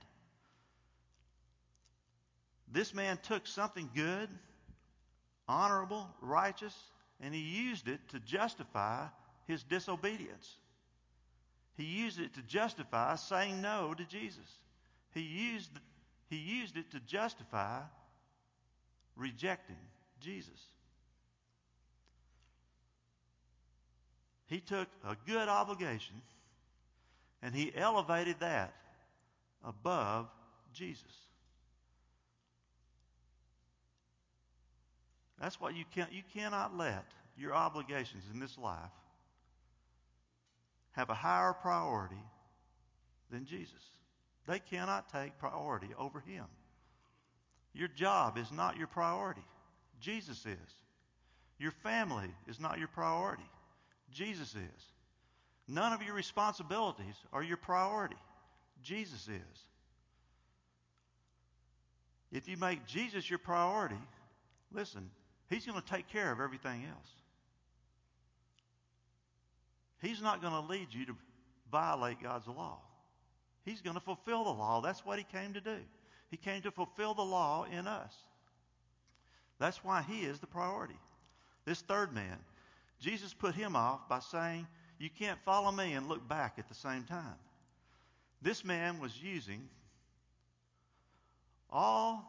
This 2.71 2.93
man 2.93 3.19
took 3.23 3.47
something 3.47 3.89
good, 3.95 4.29
honorable, 5.49 6.07
righteous, 6.21 6.75
and 7.21 7.35
he 7.35 7.41
used 7.41 7.89
it 7.89 8.01
to 8.11 8.21
justify 8.21 9.07
his 9.47 9.63
disobedience. 9.63 10.57
He 11.77 11.85
used 11.85 12.21
it 12.21 12.35
to 12.35 12.43
justify 12.43 13.15
saying 13.17 13.63
no 13.63 13.95
to 13.95 14.05
Jesus. 14.05 14.49
He 15.15 15.23
used, 15.23 15.71
he 16.29 16.37
used 16.37 16.77
it 16.77 16.91
to 16.91 17.01
justify 17.01 17.81
rejecting 19.17 19.77
Jesus. 20.21 20.61
He 24.49 24.61
took 24.61 24.89
a 25.07 25.17
good 25.27 25.49
obligation 25.49 26.17
and 27.43 27.55
he 27.55 27.73
elevated 27.77 28.41
that 28.41 28.75
above 29.65 30.27
Jesus. 30.73 31.05
That's 35.41 35.61
why 35.61 35.71
you 35.71 35.85
can't 35.95 36.13
you 36.13 36.23
cannot 36.35 36.77
let 36.77 37.05
your 37.37 37.55
obligations 37.55 38.25
in 38.33 38.41
this 38.41 38.59
life 38.59 38.91
have 40.93 41.11
a 41.11 41.15
higher 41.15 41.53
priority 41.53 42.17
than 43.31 43.45
Jesus. 43.45 43.85
They 44.49 44.59
cannot 44.59 45.13
take 45.13 45.39
priority 45.39 45.89
over 45.99 46.21
him. 46.21 46.47
Your 47.75 47.89
job 47.89 48.39
is 48.39 48.51
not 48.51 48.79
your 48.79 48.87
priority. 48.87 49.45
Jesus 50.01 50.47
is. 50.47 50.75
Your 51.59 51.71
family 51.71 52.31
is 52.49 52.59
not 52.59 52.79
your 52.79 52.89
priority. 52.89 53.49
Jesus 54.13 54.55
is. 54.55 54.85
None 55.67 55.93
of 55.93 56.03
your 56.03 56.15
responsibilities 56.15 57.15
are 57.33 57.43
your 57.43 57.57
priority. 57.57 58.17
Jesus 58.83 59.29
is. 59.29 59.63
If 62.31 62.49
you 62.49 62.57
make 62.57 62.87
Jesus 62.87 63.29
your 63.29 63.39
priority, 63.39 63.99
listen, 64.73 65.11
He's 65.51 65.67
going 65.67 65.81
to 65.81 65.87
take 65.87 66.09
care 66.09 66.31
of 66.31 66.41
everything 66.41 66.85
else. 66.85 67.11
He's 70.01 70.23
not 70.23 70.41
going 70.41 70.53
to 70.53 70.61
lead 70.61 70.89
you 70.91 71.07
to 71.07 71.17
violate 71.73 72.23
God's 72.23 72.47
law. 72.47 72.79
He's 73.65 73.81
going 73.81 73.95
to 73.95 74.01
fulfill 74.01 74.45
the 74.45 74.51
law. 74.51 74.81
That's 74.81 75.05
what 75.05 75.19
He 75.19 75.25
came 75.25 75.55
to 75.55 75.61
do. 75.61 75.77
He 76.31 76.37
came 76.37 76.63
to 76.63 76.71
fulfill 76.71 77.15
the 77.15 77.23
law 77.23 77.65
in 77.71 77.87
us. 77.87 78.15
That's 79.59 79.83
why 79.83 80.03
He 80.09 80.21
is 80.21 80.39
the 80.39 80.47
priority. 80.47 80.99
This 81.65 81.81
third 81.81 82.15
man, 82.15 82.39
Jesus 83.01 83.33
put 83.33 83.55
him 83.55 83.77
off 83.77 84.09
by 84.09 84.19
saying, 84.21 84.67
You 84.99 85.11
can't 85.11 85.39
follow 85.45 85.71
me 85.71 85.93
and 85.93 86.09
look 86.09 86.27
back 86.29 86.55
at 86.59 86.69
the 86.69 86.75
same 86.75 87.05
time. 87.05 87.37
This 88.43 88.65
man 88.65 89.01
was 89.01 89.13
using 89.23 89.69
all 91.71 92.25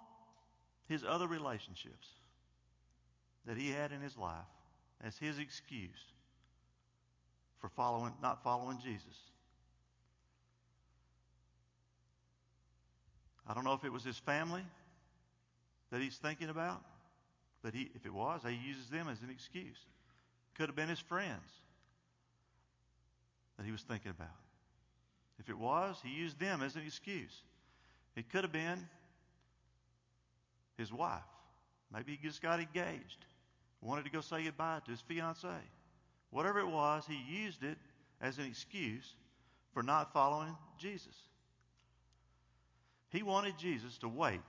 his 0.87 1.03
other 1.07 1.27
relationships 1.27 2.07
that 3.45 3.57
he 3.57 3.69
had 3.69 3.91
in 3.91 4.01
his 4.01 4.17
life 4.17 4.33
as 5.03 5.17
his 5.17 5.39
excuse 5.39 6.13
for 7.59 7.69
following, 7.69 8.13
not 8.21 8.43
following 8.43 8.79
Jesus. 8.83 9.17
I 13.47 13.53
don't 13.53 13.63
know 13.63 13.73
if 13.73 13.83
it 13.83 13.91
was 13.91 14.03
his 14.03 14.17
family 14.17 14.63
that 15.91 16.01
he's 16.01 16.17
thinking 16.17 16.49
about, 16.49 16.83
but 17.63 17.73
he, 17.73 17.89
if 17.95 18.05
it 18.05 18.13
was, 18.13 18.41
he 18.47 18.55
uses 18.55 18.89
them 18.89 19.07
as 19.09 19.21
an 19.21 19.29
excuse. 19.29 19.79
Could 20.59 20.67
have 20.67 20.75
been 20.75 20.89
his 20.89 20.99
friends 20.99 21.49
that 23.55 23.65
he 23.65 23.71
was 23.71 23.81
thinking 23.81 24.11
about. 24.11 24.27
If 25.39 25.47
it 25.47 25.57
was, 25.57 25.95
he 26.03 26.09
used 26.09 26.37
them 26.37 26.61
as 26.61 26.75
an 26.75 26.81
excuse. 26.85 27.43
It 28.17 28.29
could 28.29 28.43
have 28.43 28.51
been 28.51 28.85
his 30.77 30.91
wife. 30.91 31.21
Maybe 31.93 32.11
he 32.11 32.27
just 32.27 32.41
got 32.41 32.59
engaged, 32.59 33.25
wanted 33.79 34.03
to 34.03 34.11
go 34.11 34.19
say 34.19 34.43
goodbye 34.43 34.81
to 34.83 34.91
his 34.91 34.99
fiancee. 34.99 35.47
Whatever 36.29 36.59
it 36.59 36.67
was, 36.67 37.05
he 37.07 37.23
used 37.41 37.63
it 37.63 37.77
as 38.19 38.37
an 38.37 38.43
excuse 38.43 39.15
for 39.73 39.81
not 39.81 40.11
following 40.11 40.57
Jesus. 40.77 41.15
He 43.11 43.23
wanted 43.23 43.57
Jesus 43.57 43.97
to 43.99 44.09
wait 44.09 44.41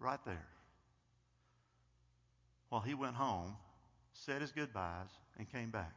right 0.00 0.20
there 0.26 0.48
while 2.68 2.80
he 2.80 2.94
went 2.94 3.14
home, 3.14 3.54
said 4.12 4.40
his 4.40 4.52
goodbyes, 4.52 5.08
and 5.38 5.50
came 5.50 5.70
back. 5.70 5.94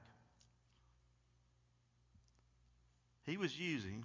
He 3.26 3.38
was 3.38 3.58
using 3.58 4.04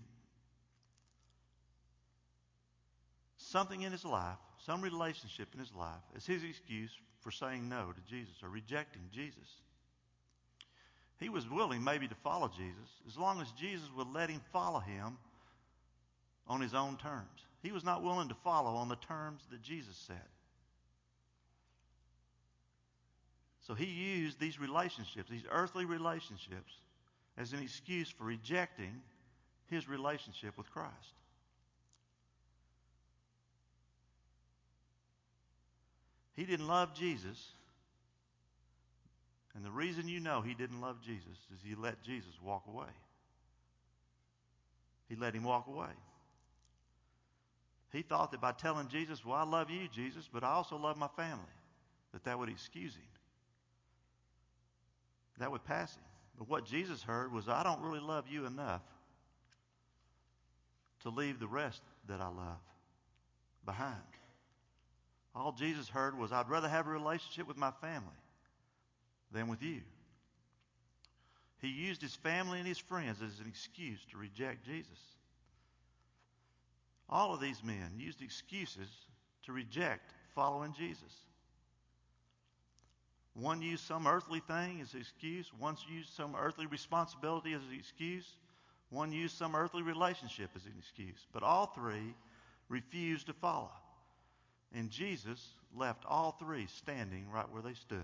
something 3.37 3.83
in 3.83 3.93
his 3.93 4.05
life, 4.05 4.39
some 4.65 4.81
relationship 4.81 5.49
in 5.55 5.61
his 5.61 5.73
life, 5.75 6.03
as 6.17 6.27
his 6.27 6.43
excuse 6.43 6.91
for 7.21 7.31
saying 7.31 7.69
no 7.69 7.93
to 7.93 8.01
Jesus 8.11 8.35
or 8.43 8.49
rejecting 8.49 9.03
Jesus. 9.13 9.61
He 11.19 11.29
was 11.29 11.49
willing 11.51 11.85
maybe 11.85 12.09
to 12.09 12.15
follow 12.15 12.49
Jesus 12.49 12.89
as 13.07 13.19
long 13.19 13.41
as 13.41 13.53
Jesus 13.53 13.89
would 13.97 14.11
let 14.13 14.31
him 14.31 14.41
follow 14.53 14.81
him 14.81 15.19
on 16.47 16.63
his 16.63 16.73
own 16.73 16.97
terms. 16.97 17.45
He 17.63 17.73
was 17.73 17.85
not 17.85 18.03
willing 18.03 18.29
to 18.29 18.35
follow 18.43 18.71
on 18.71 18.89
the 18.89 18.97
terms 18.97 19.43
that 19.51 19.63
Jesus 19.63 19.97
said. 20.07 20.17
So 23.71 23.77
he 23.77 23.85
used 23.85 24.41
these 24.41 24.59
relationships, 24.59 25.31
these 25.31 25.45
earthly 25.49 25.85
relationships, 25.85 26.73
as 27.39 27.53
an 27.53 27.63
excuse 27.63 28.11
for 28.11 28.25
rejecting 28.25 29.01
his 29.69 29.89
relationship 29.89 30.59
with 30.59 30.69
Christ. 30.73 31.15
He 36.35 36.45
didn't 36.47 36.67
love 36.67 36.95
Jesus. 36.95 37.53
And 39.55 39.65
the 39.65 39.71
reason 39.71 40.09
you 40.09 40.19
know 40.19 40.41
he 40.41 40.55
didn't 40.55 40.81
love 40.81 41.01
Jesus 41.01 41.39
is 41.55 41.61
he 41.65 41.77
let 41.77 42.03
Jesus 42.03 42.41
walk 42.43 42.65
away. 42.67 42.91
He 45.09 45.15
let 45.15 45.33
him 45.33 45.45
walk 45.45 45.69
away. 45.69 45.95
He 47.93 48.03
thought 48.03 48.33
that 48.33 48.41
by 48.41 48.51
telling 48.51 48.89
Jesus, 48.89 49.25
Well, 49.25 49.37
I 49.37 49.45
love 49.45 49.71
you, 49.71 49.87
Jesus, 49.87 50.29
but 50.33 50.43
I 50.43 50.49
also 50.49 50.77
love 50.77 50.97
my 50.97 51.07
family, 51.15 51.45
that 52.13 52.25
that 52.25 52.37
would 52.37 52.49
excuse 52.49 52.97
him. 52.97 53.05
That 55.39 55.51
would 55.51 55.65
pass 55.65 55.95
him. 55.95 56.03
But 56.39 56.49
what 56.49 56.65
Jesus 56.65 57.03
heard 57.03 57.33
was, 57.33 57.49
I 57.49 57.63
don't 57.63 57.83
really 57.83 58.01
love 58.01 58.25
you 58.29 58.47
enough 58.47 58.83
to 61.03 61.11
leave 61.11 61.39
the 61.41 61.47
rest 61.47 61.83
that 62.09 62.21
I 62.21 62.29
love 62.29 62.61
behind. 63.65 63.97
All 65.35 65.53
Jesus 65.53 65.89
heard 65.89 66.19
was, 66.19 66.33
I'd 66.33 66.49
rather 66.49 66.69
have 66.69 66.87
a 66.87 66.91
relationship 66.91 67.47
with 67.47 67.57
my 67.57 67.71
family 67.81 68.09
than 69.33 69.49
with 69.49 69.63
you. 69.63 69.81
He 71.61 71.69
used 71.69 72.01
his 72.01 72.15
family 72.15 72.59
and 72.59 72.67
his 72.67 72.79
friends 72.79 73.21
as 73.23 73.39
an 73.39 73.47
excuse 73.47 74.01
to 74.11 74.17
reject 74.17 74.65
Jesus. 74.65 74.99
All 77.09 77.35
of 77.35 77.41
these 77.41 77.63
men 77.63 77.93
used 77.97 78.23
excuses 78.23 78.89
to 79.45 79.53
reject 79.53 80.13
following 80.35 80.73
Jesus. 80.73 81.13
One 83.35 83.63
used 83.63 83.85
some 83.85 84.07
earthly 84.07 84.41
thing 84.41 84.81
as 84.81 84.95
an 84.95 85.01
excuse. 85.01 85.51
One 85.59 85.77
used 85.89 86.13
some 86.15 86.35
earthly 86.35 86.67
responsibility 86.67 87.53
as 87.53 87.63
an 87.63 87.79
excuse. 87.79 88.37
One 88.91 89.13
used 89.13 89.37
some 89.37 89.55
earthly 89.55 89.83
relationship 89.83 90.51
as 90.57 90.67
an 90.67 90.75
excuse. 90.79 91.27
But 91.33 91.43
all 91.43 91.67
three 91.67 92.15
refused 92.69 93.27
to 93.27 93.33
follow. 93.33 93.71
And 94.75 94.91
Jesus 94.91 95.55
left 95.77 96.05
all 96.07 96.33
three 96.33 96.67
standing 96.67 97.31
right 97.31 97.51
where 97.51 97.63
they 97.63 97.75
stood. 97.75 98.03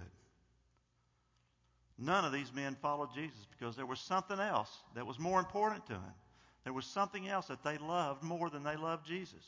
None 1.99 2.25
of 2.25 2.33
these 2.33 2.53
men 2.53 2.77
followed 2.81 3.09
Jesus 3.15 3.47
because 3.59 3.75
there 3.75 3.87
was 3.87 4.01
something 4.01 4.39
else 4.39 4.71
that 4.95 5.07
was 5.07 5.19
more 5.19 5.39
important 5.39 5.87
to 5.87 5.95
them. 5.95 6.15
There 6.65 6.73
was 6.73 6.85
something 6.85 7.27
else 7.29 7.47
that 7.47 7.65
they 7.65 7.79
loved 7.79 8.23
more 8.23 8.51
than 8.51 8.65
they 8.65 8.77
loved 8.77 9.07
Jesus. 9.07 9.45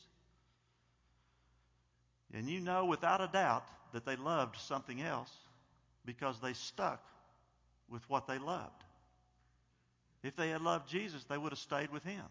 And 2.32 2.48
you 2.48 2.60
know 2.60 2.86
without 2.86 3.20
a 3.20 3.28
doubt 3.32 3.64
that 3.92 4.04
they 4.04 4.16
loved 4.16 4.56
something 4.56 5.02
else 5.02 5.30
because 6.08 6.40
they 6.40 6.54
stuck 6.54 7.04
with 7.90 8.08
what 8.08 8.26
they 8.26 8.38
loved. 8.38 8.82
If 10.22 10.36
they 10.36 10.48
had 10.48 10.62
loved 10.62 10.88
Jesus, 10.88 11.22
they 11.24 11.36
would 11.36 11.52
have 11.52 11.58
stayed 11.58 11.90
with 11.92 12.02
him. 12.02 12.24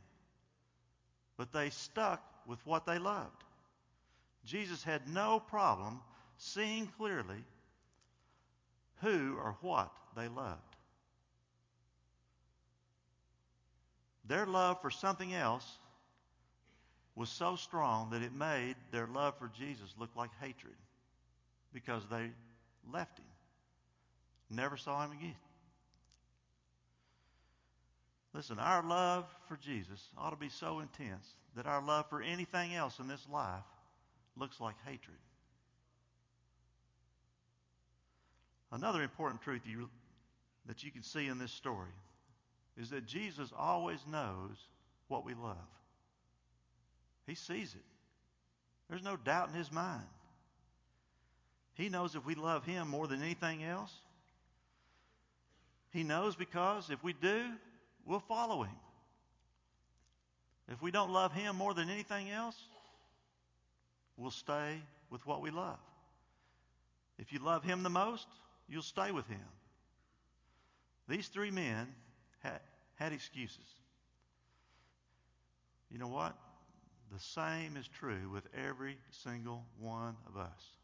But 1.38 1.54
they 1.54 1.70
stuck 1.70 2.24
with 2.48 2.58
what 2.66 2.88
they 2.88 2.98
loved. 2.98 3.44
Jesus 4.46 4.84
had 4.84 5.08
no 5.08 5.40
problem 5.40 6.00
seeing 6.40 6.88
clearly 6.98 7.44
who 9.02 9.38
or 9.38 9.56
what 9.62 9.92
they 10.16 10.28
loved. 10.28 10.76
Their 14.26 14.48
love 14.48 14.82
for 14.82 14.90
something 14.90 15.36
else 15.36 15.78
was 17.14 17.30
so 17.30 17.56
strong 17.56 18.10
that 18.10 18.24
it 18.24 18.34
made 18.34 18.76
their 18.92 19.06
love 19.06 19.38
for 19.38 19.52
Jesus 19.56 19.94
look 20.00 20.16
like 20.16 20.32
hatred 20.42 20.76
because 21.74 22.02
they 22.10 22.32
left 22.92 23.20
him, 23.20 23.26
never 24.50 24.78
saw 24.78 25.04
him 25.04 25.12
again. 25.12 25.36
Listen, 28.34 28.60
our 28.60 28.84
love 28.84 29.26
for 29.48 29.58
Jesus 29.58 30.10
ought 30.18 30.30
to 30.30 30.36
be 30.36 30.50
so 30.50 30.80
intense 30.80 31.28
that 31.56 31.66
our 31.66 31.82
love 31.82 32.08
for 32.10 32.22
anything 32.22 32.76
else 32.76 33.00
in 33.00 33.08
this 33.08 33.26
life 33.32 33.64
looks 34.36 34.60
like 34.60 34.76
hatred. 34.86 35.18
Another 38.72 39.02
important 39.02 39.42
truth 39.42 39.62
you, 39.66 39.90
that 40.68 40.84
you 40.84 40.92
can 40.92 41.02
see 41.02 41.28
in 41.28 41.40
this 41.40 41.52
story 41.52 41.90
is 42.80 42.90
that 42.90 43.06
Jesus 43.06 43.52
always 43.58 44.00
knows 44.10 44.58
what 45.08 45.26
we 45.26 45.34
love. 45.34 45.58
He 47.26 47.36
sees 47.36 47.74
it. 47.74 47.86
There's 48.90 49.04
no 49.04 49.18
doubt 49.18 49.50
in 49.50 49.56
his 49.56 49.72
mind. 49.72 50.04
He 51.74 51.90
knows 51.90 52.16
if 52.16 52.26
we 52.26 52.36
love 52.36 52.66
him 52.66 52.88
more 52.88 53.08
than 53.08 53.22
anything 53.22 53.64
else. 53.64 53.94
He 55.98 56.04
knows 56.04 56.36
because 56.36 56.92
if 56.92 57.04
we 57.04 57.14
do, 57.14 57.46
we'll 58.06 58.20
follow 58.20 58.62
him. 58.62 58.76
If 60.72 60.80
we 60.80 60.92
don't 60.92 61.12
love 61.12 61.34
him 61.34 61.56
more 61.56 61.74
than 61.74 61.90
anything 61.90 62.30
else, 62.30 62.56
we'll 64.16 64.30
stay 64.30 64.80
with 65.10 65.26
what 65.26 65.42
we 65.42 65.50
love. 65.50 65.80
If 67.18 67.34
you 67.34 67.40
love 67.40 67.64
Him 67.64 67.82
the 67.82 67.90
most, 67.90 68.28
you'll 68.70 68.84
stay 68.84 69.12
with 69.12 69.28
Him. 69.28 69.42
These 71.10 71.30
three 71.30 71.50
men 71.50 71.88
had, 72.44 72.60
had 72.98 73.12
excuses. 73.12 73.66
You 75.90 75.98
know 75.98 76.10
what? 76.10 76.38
The 77.12 77.20
same 77.20 77.76
is 77.76 77.88
true 77.88 78.30
with 78.32 78.44
every 78.54 79.00
single 79.10 79.66
one 79.80 80.16
of 80.28 80.38
us. 80.40 80.76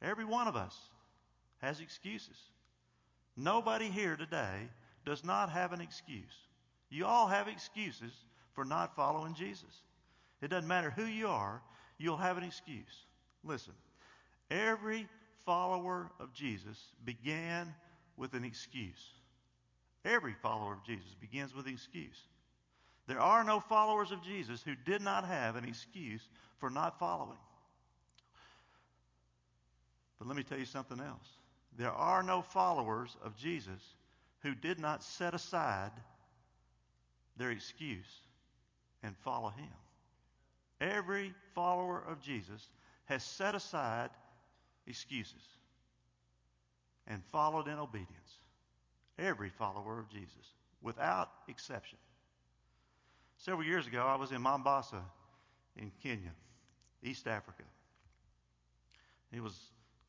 Every 0.00 0.24
one 0.24 0.46
of 0.46 0.54
us 0.54 0.78
has 1.58 1.80
excuses. 1.80 2.38
Nobody 3.36 3.88
here 3.90 4.16
today 4.16 4.68
does 5.04 5.24
not 5.24 5.50
have 5.50 5.72
an 5.72 5.80
excuse. 5.80 6.48
You 6.90 7.06
all 7.06 7.26
have 7.26 7.48
excuses 7.48 8.12
for 8.52 8.64
not 8.64 8.94
following 8.94 9.34
Jesus. 9.34 9.82
It 10.40 10.48
doesn't 10.48 10.68
matter 10.68 10.90
who 10.90 11.06
you 11.06 11.28
are, 11.28 11.60
you'll 11.98 12.16
have 12.16 12.38
an 12.38 12.44
excuse. 12.44 13.06
Listen, 13.42 13.74
every 14.50 15.06
follower 15.44 16.10
of 16.20 16.32
Jesus 16.32 16.92
began 17.04 17.74
with 18.16 18.34
an 18.34 18.44
excuse. 18.44 19.12
Every 20.04 20.34
follower 20.34 20.74
of 20.74 20.84
Jesus 20.84 21.14
begins 21.20 21.54
with 21.54 21.66
an 21.66 21.72
excuse. 21.72 22.28
There 23.06 23.20
are 23.20 23.44
no 23.44 23.60
followers 23.60 24.12
of 24.12 24.22
Jesus 24.22 24.62
who 24.62 24.74
did 24.74 25.02
not 25.02 25.26
have 25.26 25.56
an 25.56 25.64
excuse 25.64 26.28
for 26.58 26.70
not 26.70 26.98
following. 26.98 27.38
But 30.18 30.28
let 30.28 30.36
me 30.36 30.42
tell 30.42 30.58
you 30.58 30.64
something 30.64 31.00
else. 31.00 31.28
There 31.76 31.92
are 31.92 32.22
no 32.22 32.42
followers 32.42 33.16
of 33.22 33.36
Jesus 33.36 33.80
who 34.40 34.54
did 34.54 34.78
not 34.78 35.02
set 35.02 35.34
aside 35.34 35.90
their 37.36 37.50
excuse 37.50 38.20
and 39.02 39.16
follow 39.18 39.50
him. 39.50 39.72
Every 40.80 41.32
follower 41.54 42.02
of 42.08 42.20
Jesus 42.20 42.68
has 43.06 43.22
set 43.22 43.54
aside 43.54 44.10
excuses 44.86 45.42
and 47.06 47.22
followed 47.32 47.68
in 47.68 47.78
obedience. 47.78 48.38
Every 49.18 49.50
follower 49.50 49.98
of 49.98 50.08
Jesus, 50.08 50.54
without 50.82 51.30
exception. 51.48 51.98
Several 53.38 53.66
years 53.66 53.86
ago, 53.86 54.04
I 54.06 54.16
was 54.16 54.32
in 54.32 54.40
Mombasa 54.42 55.02
in 55.76 55.90
Kenya, 56.02 56.32
East 57.02 57.26
Africa. 57.26 57.62
It 59.32 59.42
was 59.42 59.58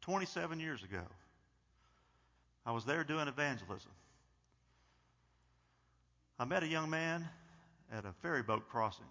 27 0.02 0.60
years 0.60 0.84
ago. 0.84 1.02
I 2.66 2.72
was 2.72 2.86
there 2.86 3.04
doing 3.04 3.28
evangelism. 3.28 3.92
I 6.40 6.46
met 6.46 6.64
a 6.64 6.68
young 6.68 6.90
man 6.90 7.28
at 7.92 8.06
a 8.06 8.14
ferry 8.22 8.44
boat 8.44 8.68
crossing 8.70 9.06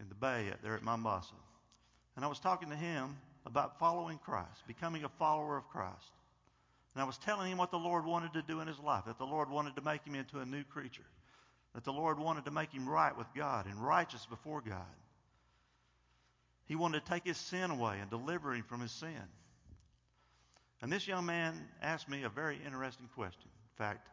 in 0.00 0.08
the 0.08 0.14
bay 0.14 0.50
there 0.62 0.74
at 0.74 0.82
Mombasa. 0.82 1.34
And 2.16 2.24
I 2.24 2.28
was 2.28 2.40
talking 2.40 2.70
to 2.70 2.76
him 2.76 3.16
about 3.46 3.78
following 3.78 4.18
Christ, 4.18 4.66
becoming 4.66 5.04
a 5.04 5.08
follower 5.08 5.56
of 5.56 5.68
Christ. 5.68 6.10
And 6.94 7.02
I 7.02 7.06
was 7.06 7.18
telling 7.18 7.52
him 7.52 7.58
what 7.58 7.70
the 7.70 7.78
Lord 7.78 8.04
wanted 8.04 8.32
to 8.32 8.42
do 8.42 8.60
in 8.60 8.66
his 8.66 8.78
life, 8.78 9.04
that 9.06 9.18
the 9.18 9.24
Lord 9.24 9.50
wanted 9.50 9.76
to 9.76 9.82
make 9.82 10.04
him 10.04 10.14
into 10.14 10.40
a 10.40 10.46
new 10.46 10.64
creature, 10.64 11.06
that 11.74 11.84
the 11.84 11.92
Lord 11.92 12.18
wanted 12.18 12.46
to 12.46 12.50
make 12.50 12.72
him 12.72 12.88
right 12.88 13.16
with 13.16 13.26
God 13.34 13.66
and 13.66 13.76
righteous 13.76 14.26
before 14.26 14.62
God. 14.62 14.82
He 16.66 16.74
wanted 16.74 17.04
to 17.04 17.10
take 17.10 17.24
his 17.24 17.36
sin 17.36 17.70
away 17.70 17.98
and 18.00 18.10
deliver 18.10 18.52
him 18.52 18.64
from 18.64 18.80
his 18.80 18.92
sin. 18.92 19.22
And 20.86 20.92
this 20.92 21.08
young 21.08 21.26
man 21.26 21.66
asked 21.82 22.08
me 22.08 22.22
a 22.22 22.28
very 22.28 22.60
interesting 22.64 23.08
question. 23.16 23.48
In 23.50 23.76
fact, 23.76 24.06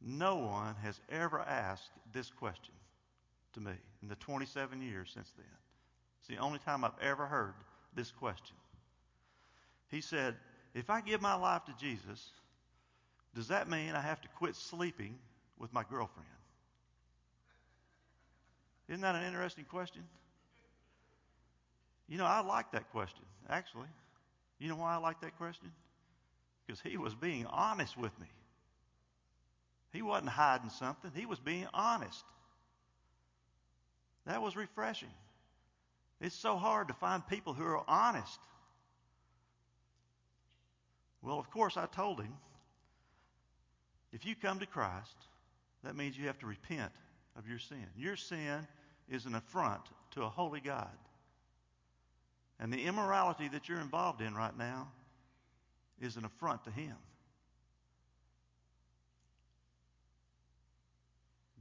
no 0.00 0.36
one 0.36 0.74
has 0.82 0.98
ever 1.10 1.40
asked 1.40 1.90
this 2.14 2.30
question 2.30 2.72
to 3.52 3.60
me 3.60 3.72
in 4.00 4.08
the 4.08 4.14
27 4.14 4.80
years 4.80 5.10
since 5.12 5.30
then. 5.36 5.44
It's 6.18 6.28
the 6.28 6.38
only 6.38 6.60
time 6.60 6.82
I've 6.82 6.98
ever 7.02 7.26
heard 7.26 7.52
this 7.94 8.10
question. 8.10 8.56
He 9.90 10.00
said, 10.00 10.36
If 10.72 10.88
I 10.88 11.02
give 11.02 11.20
my 11.20 11.34
life 11.34 11.66
to 11.66 11.74
Jesus, 11.78 12.30
does 13.34 13.48
that 13.48 13.68
mean 13.68 13.90
I 13.90 14.00
have 14.00 14.22
to 14.22 14.28
quit 14.28 14.56
sleeping 14.56 15.18
with 15.58 15.74
my 15.74 15.82
girlfriend? 15.82 16.26
Isn't 18.88 19.02
that 19.02 19.14
an 19.14 19.24
interesting 19.24 19.66
question? 19.66 20.04
You 22.08 22.16
know, 22.16 22.24
I 22.24 22.40
like 22.40 22.72
that 22.72 22.90
question, 22.92 23.26
actually. 23.50 23.88
You 24.58 24.68
know 24.68 24.76
why 24.76 24.94
I 24.94 24.96
like 24.96 25.20
that 25.20 25.36
question? 25.36 25.70
Because 26.66 26.80
he 26.80 26.96
was 26.96 27.14
being 27.14 27.46
honest 27.46 27.96
with 27.96 28.18
me. 28.20 28.26
He 29.92 30.02
wasn't 30.02 30.30
hiding 30.30 30.70
something, 30.70 31.10
he 31.14 31.26
was 31.26 31.38
being 31.38 31.66
honest. 31.74 32.24
That 34.26 34.40
was 34.40 34.56
refreshing. 34.56 35.10
It's 36.20 36.36
so 36.36 36.56
hard 36.56 36.88
to 36.88 36.94
find 36.94 37.26
people 37.26 37.52
who 37.52 37.64
are 37.64 37.82
honest. 37.88 38.38
Well, 41.20 41.38
of 41.38 41.50
course, 41.50 41.76
I 41.76 41.86
told 41.86 42.20
him 42.20 42.32
if 44.12 44.24
you 44.24 44.34
come 44.34 44.60
to 44.60 44.66
Christ, 44.66 45.16
that 45.82 45.96
means 45.96 46.16
you 46.16 46.26
have 46.26 46.38
to 46.40 46.46
repent 46.46 46.92
of 47.36 47.48
your 47.48 47.58
sin. 47.58 47.86
Your 47.96 48.16
sin 48.16 48.66
is 49.08 49.26
an 49.26 49.34
affront 49.34 49.82
to 50.12 50.22
a 50.22 50.28
holy 50.28 50.60
God. 50.60 50.90
And 52.60 52.72
the 52.72 52.84
immorality 52.84 53.48
that 53.48 53.68
you're 53.68 53.80
involved 53.80 54.20
in 54.20 54.34
right 54.34 54.56
now 54.56 54.88
is 56.00 56.16
an 56.16 56.24
affront 56.24 56.64
to 56.64 56.70
Him. 56.70 56.96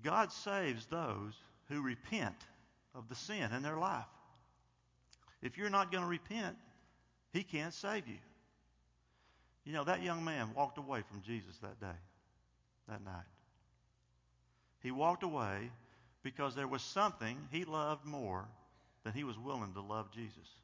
God 0.03 0.31
saves 0.31 0.85
those 0.87 1.33
who 1.69 1.81
repent 1.81 2.35
of 2.95 3.07
the 3.07 3.15
sin 3.15 3.51
in 3.55 3.61
their 3.61 3.77
life. 3.77 4.05
If 5.41 5.57
you're 5.57 5.69
not 5.69 5.91
going 5.91 6.03
to 6.03 6.09
repent, 6.09 6.55
He 7.33 7.43
can't 7.43 7.73
save 7.73 8.07
you. 8.07 8.17
You 9.63 9.73
know, 9.73 9.83
that 9.83 10.01
young 10.01 10.23
man 10.23 10.49
walked 10.55 10.77
away 10.77 11.03
from 11.09 11.21
Jesus 11.21 11.57
that 11.59 11.79
day, 11.79 11.97
that 12.87 13.03
night. 13.03 13.27
He 14.81 14.89
walked 14.89 15.23
away 15.23 15.69
because 16.23 16.55
there 16.55 16.67
was 16.67 16.81
something 16.81 17.37
he 17.51 17.65
loved 17.65 18.05
more 18.05 18.45
than 19.03 19.13
he 19.13 19.23
was 19.23 19.37
willing 19.37 19.73
to 19.73 19.81
love 19.81 20.11
Jesus. 20.11 20.60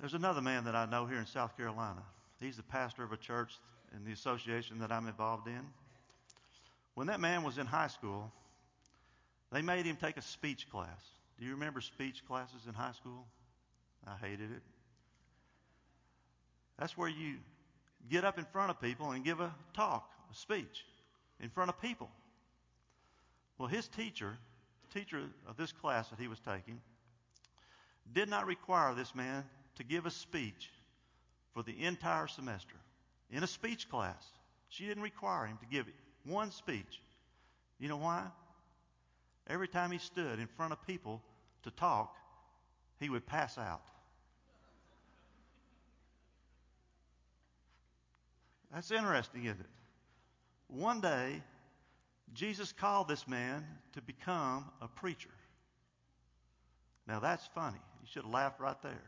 There's 0.00 0.14
another 0.14 0.42
man 0.42 0.64
that 0.64 0.74
I 0.74 0.86
know 0.86 1.06
here 1.06 1.18
in 1.18 1.26
South 1.26 1.56
Carolina. 1.56 2.02
He's 2.40 2.56
the 2.56 2.62
pastor 2.62 3.02
of 3.02 3.12
a 3.12 3.16
church 3.16 3.58
in 3.96 4.04
the 4.04 4.12
association 4.12 4.78
that 4.80 4.92
I'm 4.92 5.06
involved 5.06 5.46
in. 5.46 5.60
When 6.94 7.06
that 7.06 7.20
man 7.20 7.42
was 7.42 7.58
in 7.58 7.66
high 7.66 7.88
school, 7.88 8.30
they 9.52 9.62
made 9.62 9.86
him 9.86 9.96
take 9.96 10.16
a 10.16 10.22
speech 10.22 10.68
class. 10.70 11.00
Do 11.38 11.46
you 11.46 11.52
remember 11.52 11.80
speech 11.80 12.22
classes 12.26 12.62
in 12.66 12.74
high 12.74 12.92
school? 12.92 13.24
I 14.06 14.16
hated 14.16 14.52
it. 14.52 14.62
That's 16.78 16.96
where 16.96 17.08
you 17.08 17.36
get 18.10 18.24
up 18.24 18.38
in 18.38 18.44
front 18.44 18.70
of 18.70 18.80
people 18.80 19.12
and 19.12 19.24
give 19.24 19.40
a 19.40 19.54
talk, 19.72 20.10
a 20.30 20.34
speech 20.34 20.84
in 21.40 21.48
front 21.48 21.70
of 21.70 21.80
people. 21.80 22.10
Well, 23.58 23.68
his 23.68 23.88
teacher, 23.88 24.36
the 24.86 25.00
teacher 25.00 25.22
of 25.48 25.56
this 25.56 25.72
class 25.72 26.08
that 26.10 26.18
he 26.18 26.28
was 26.28 26.38
taking, 26.40 26.80
did 28.12 28.28
not 28.28 28.46
require 28.46 28.94
this 28.94 29.14
man 29.14 29.44
to 29.76 29.84
give 29.84 30.06
a 30.06 30.10
speech 30.10 30.70
for 31.54 31.62
the 31.62 31.84
entire 31.84 32.26
semester 32.26 32.76
in 33.30 33.42
a 33.42 33.46
speech 33.46 33.88
class. 33.88 34.22
She 34.68 34.86
didn't 34.86 35.02
require 35.02 35.46
him 35.46 35.58
to 35.58 35.66
give 35.66 35.86
one 36.24 36.50
speech. 36.50 37.00
You 37.78 37.88
know 37.88 37.96
why? 37.96 38.24
Every 39.48 39.68
time 39.68 39.90
he 39.90 39.98
stood 39.98 40.38
in 40.38 40.48
front 40.56 40.72
of 40.72 40.86
people 40.86 41.22
to 41.62 41.70
talk, 41.70 42.14
he 42.98 43.08
would 43.08 43.26
pass 43.26 43.58
out. 43.58 43.82
That's 48.72 48.90
interesting, 48.90 49.44
isn't 49.44 49.60
it? 49.60 49.66
One 50.68 51.00
day, 51.00 51.42
Jesus 52.34 52.72
called 52.72 53.08
this 53.08 53.26
man 53.28 53.64
to 53.92 54.02
become 54.02 54.66
a 54.82 54.88
preacher. 54.88 55.30
Now 57.06 57.20
that's 57.20 57.46
funny. 57.54 57.78
You 58.02 58.08
should 58.12 58.24
have 58.24 58.32
laughed 58.32 58.60
right 58.60 58.80
there. 58.82 59.02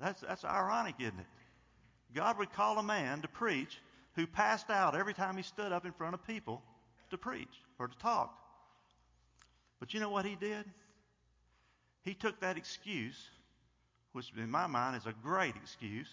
That's, 0.00 0.20
that's 0.22 0.44
ironic, 0.44 0.94
isn't 0.98 1.18
it? 1.18 1.26
God 2.14 2.38
would 2.38 2.52
call 2.52 2.78
a 2.78 2.82
man 2.82 3.22
to 3.22 3.28
preach 3.28 3.78
who 4.14 4.26
passed 4.26 4.70
out 4.70 4.96
every 4.96 5.14
time 5.14 5.36
he 5.36 5.42
stood 5.42 5.72
up 5.72 5.84
in 5.84 5.92
front 5.92 6.14
of 6.14 6.26
people 6.26 6.62
to 7.10 7.18
preach 7.18 7.62
or 7.78 7.88
to 7.88 7.98
talk. 7.98 8.36
But 9.78 9.94
you 9.94 10.00
know 10.00 10.10
what 10.10 10.24
he 10.24 10.36
did? 10.36 10.64
He 12.02 12.14
took 12.14 12.40
that 12.40 12.56
excuse, 12.56 13.28
which 14.12 14.32
in 14.36 14.50
my 14.50 14.66
mind 14.66 14.96
is 14.96 15.06
a 15.06 15.14
great 15.22 15.54
excuse, 15.56 16.08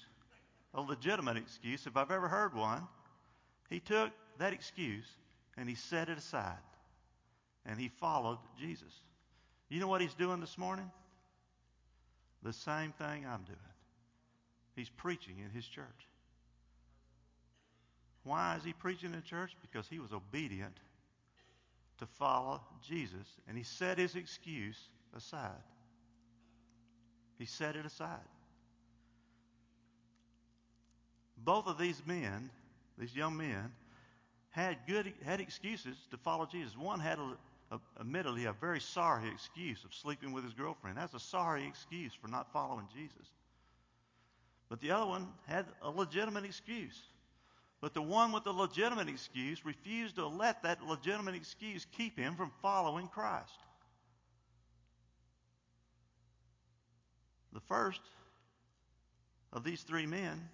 a 0.74 0.82
legitimate 0.82 1.38
excuse 1.38 1.88
if 1.88 1.98
I've 1.98 2.12
ever 2.12 2.28
heard 2.28 2.54
one. 2.54 2.88
He 3.70 3.80
took 3.80 4.12
that 4.38 4.54
excuse 4.54 5.08
and 5.58 5.68
he 5.68 5.76
set 5.76 6.10
it 6.10 6.18
aside 6.18 6.58
and 7.66 7.80
he 7.80 7.90
followed 8.00 8.40
Jesus. 8.60 9.02
You 9.70 9.80
know 9.80 9.88
what 9.88 10.02
he's 10.02 10.14
doing 10.14 10.40
this 10.40 10.58
morning? 10.58 10.90
The 12.44 12.54
same 12.54 12.94
thing 12.94 13.26
I'm 13.26 13.44
doing. 13.44 13.58
He's 14.78 14.90
preaching 14.90 15.40
in 15.44 15.50
his 15.50 15.66
church. 15.66 16.08
Why 18.24 18.56
is 18.58 18.64
he 18.64 18.74
preaching 18.74 19.14
in 19.16 19.24
church? 19.24 19.56
Because 19.62 19.88
he 19.88 19.98
was 19.98 20.14
obedient 20.14 20.78
to 21.98 22.06
follow 22.06 22.62
Jesus, 22.88 23.26
and 23.48 23.58
he 23.58 23.64
set 23.64 23.98
his 23.98 24.16
excuse 24.16 24.78
aside. 25.16 25.64
He 27.40 27.46
set 27.46 27.76
it 27.76 27.88
aside. 27.88 28.20
Both 31.40 31.66
of 31.66 31.80
these 31.80 32.04
men, 32.06 32.52
these 33.00 33.16
young 33.16 33.36
men, 33.36 33.72
had 34.52 34.78
good 34.88 35.12
had 35.26 35.42
excuses 35.42 35.98
to 36.12 36.18
follow 36.18 36.46
Jesus. 36.46 36.78
One 36.78 37.00
had, 37.00 37.18
a, 37.18 37.76
a, 37.76 37.80
admittedly, 38.00 38.46
a 38.46 38.54
very 38.54 38.80
sorry 38.80 39.28
excuse 39.30 39.84
of 39.84 39.94
sleeping 39.94 40.34
with 40.34 40.44
his 40.44 40.54
girlfriend. 40.54 40.98
That's 40.98 41.16
a 41.16 41.20
sorry 41.20 41.66
excuse 41.66 42.14
for 42.14 42.28
not 42.28 42.52
following 42.54 42.88
Jesus. 42.94 43.32
But 44.70 44.82
the 44.82 44.92
other 44.92 45.06
one 45.06 45.28
had 45.48 45.66
a 45.82 45.90
legitimate 45.90 46.46
excuse. 46.46 47.02
But 47.80 47.94
the 47.94 48.02
one 48.02 48.32
with 48.32 48.44
the 48.44 48.52
legitimate 48.52 49.08
excuse 49.08 49.66
refused 49.66 50.16
to 50.16 50.28
let 50.28 50.64
that 50.64 50.84
legitimate 50.86 51.36
excuse 51.36 51.86
keep 51.96 52.18
him 52.18 52.36
from 52.36 52.52
following 52.62 53.08
Christ. 53.08 53.60
The 57.54 57.60
first 57.62 58.02
of 59.54 59.64
these 59.64 59.82
three 59.82 60.06
men 60.06 60.50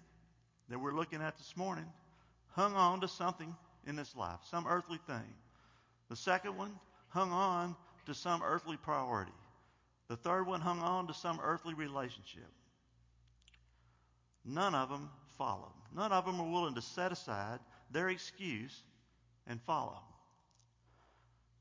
that 0.68 0.78
we're 0.78 0.94
looking 0.94 1.20
at 1.20 1.36
this 1.36 1.56
morning 1.56 1.86
hung 2.52 2.74
on 2.74 3.00
to 3.00 3.08
something 3.08 3.54
in 3.86 3.96
this 3.96 4.14
life, 4.14 4.38
some 4.50 4.66
earthly 4.66 4.98
thing. 5.06 5.34
The 6.08 6.16
second 6.16 6.56
one 6.56 6.78
hung 7.08 7.32
on 7.32 7.74
to 8.06 8.14
some 8.14 8.42
earthly 8.42 8.76
priority. 8.76 9.32
The 10.08 10.16
third 10.16 10.46
one 10.46 10.60
hung 10.60 10.80
on 10.80 11.06
to 11.08 11.14
some 11.14 11.40
earthly 11.42 11.74
relationship. 11.74 12.50
None 14.44 14.74
of 14.74 14.88
them 14.90 15.10
followed. 15.38 15.72
None 15.94 16.12
of 16.12 16.26
them 16.26 16.38
were 16.38 16.50
willing 16.50 16.74
to 16.74 16.82
set 16.82 17.12
aside 17.12 17.60
their 17.90 18.08
excuse 18.08 18.82
and 19.46 19.60
follow. 19.62 20.00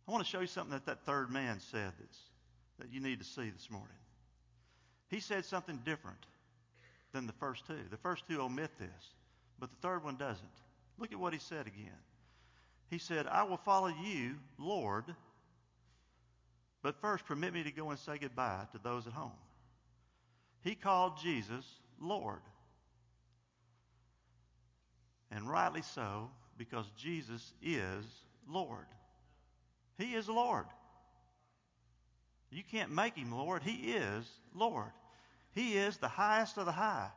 I 0.08 0.12
want 0.12 0.24
to 0.24 0.30
show 0.30 0.42
you 0.42 0.48
something 0.48 0.74
that 0.74 0.86
that 0.86 1.06
third 1.06 1.32
man 1.32 1.60
said 1.60 1.94
that's, 2.00 2.20
that 2.80 2.92
you 2.92 3.00
need 3.00 3.20
to 3.20 3.26
see 3.26 3.50
this 3.50 3.70
morning. 3.72 3.96
He 5.10 5.20
said 5.20 5.46
something 5.46 5.80
different 5.86 6.26
than 7.14 7.28
the 7.28 7.34
first 7.34 7.66
two. 7.68 7.78
The 7.90 7.98
first 7.98 8.28
two 8.28 8.42
omit 8.42 8.72
this, 8.80 9.14
but 9.60 9.70
the 9.70 9.88
third 9.88 10.04
one 10.04 10.18
doesn't. 10.18 10.48
Look 10.98 11.12
at 11.12 11.20
what 11.20 11.34
he 11.34 11.40
said 11.40 11.68
again. 11.68 11.92
He 12.90 12.98
said, 12.98 13.28
I 13.28 13.44
will 13.44 13.58
follow 13.58 13.92
you, 14.04 14.36
Lord, 14.58 15.06
but 16.82 17.00
first 17.00 17.26
permit 17.26 17.54
me 17.54 17.64
to 17.64 17.72
go 17.72 17.90
and 17.92 18.00
say 18.00 18.18
goodbye 18.18 18.66
to 18.74 18.80
those 18.84 19.08
at 19.08 19.14
home. 19.14 19.32
He 20.64 20.76
called 20.76 21.18
Jesus 21.22 21.66
Lord. 22.00 22.42
And 25.36 25.50
rightly 25.50 25.82
so, 25.82 26.30
because 26.58 26.86
Jesus 26.98 27.54
is 27.62 28.06
Lord. 28.48 28.86
He 29.98 30.14
is 30.14 30.30
Lord. 30.30 30.66
You 32.52 32.62
can't 32.72 32.92
make 32.92 33.16
him 33.16 33.32
Lord. 33.32 33.64
He 33.64 33.94
is 33.94 34.30
Lord. 34.54 34.92
He 35.56 35.74
is 35.74 35.98
the 35.98 36.08
highest 36.08 36.58
of 36.58 36.68
the 36.68 36.72
high. 36.72 37.10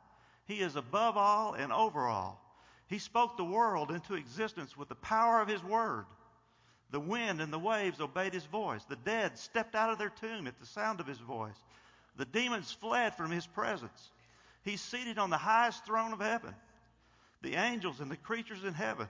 He 0.45 0.61
is 0.61 0.75
above 0.75 1.15
all 1.15 1.53
and 1.53 1.71
over 1.71 2.07
all. 2.07 2.41
He 2.87 2.97
spoke 2.97 3.37
the 3.37 3.43
world 3.43 3.91
into 3.91 4.15
existence 4.15 4.75
with 4.75 4.89
the 4.89 4.95
power 4.95 5.41
of 5.41 5.47
his 5.47 5.63
word. 5.63 6.05
The 6.89 6.99
wind 6.99 7.41
and 7.41 7.51
the 7.51 7.59
waves 7.59 7.99
obeyed 7.99 8.33
his 8.33 8.45
voice. 8.45 8.83
The 8.85 8.95
dead 8.95 9.37
stepped 9.37 9.75
out 9.75 9.91
of 9.91 9.99
their 9.99 10.09
tomb 10.09 10.47
at 10.47 10.57
the 10.59 10.65
sound 10.65 10.99
of 10.99 11.07
his 11.07 11.19
voice. 11.19 11.57
The 12.15 12.25
demons 12.25 12.71
fled 12.71 13.13
from 13.15 13.29
his 13.29 13.45
presence. 13.45 14.11
He's 14.63 14.81
seated 14.81 15.19
on 15.19 15.29
the 15.29 15.37
highest 15.37 15.85
throne 15.85 16.13
of 16.13 16.19
heaven. 16.21 16.55
The 17.41 17.55
angels 17.55 17.99
and 17.99 18.09
the 18.09 18.17
creatures 18.17 18.63
in 18.63 18.73
heaven 18.73 19.07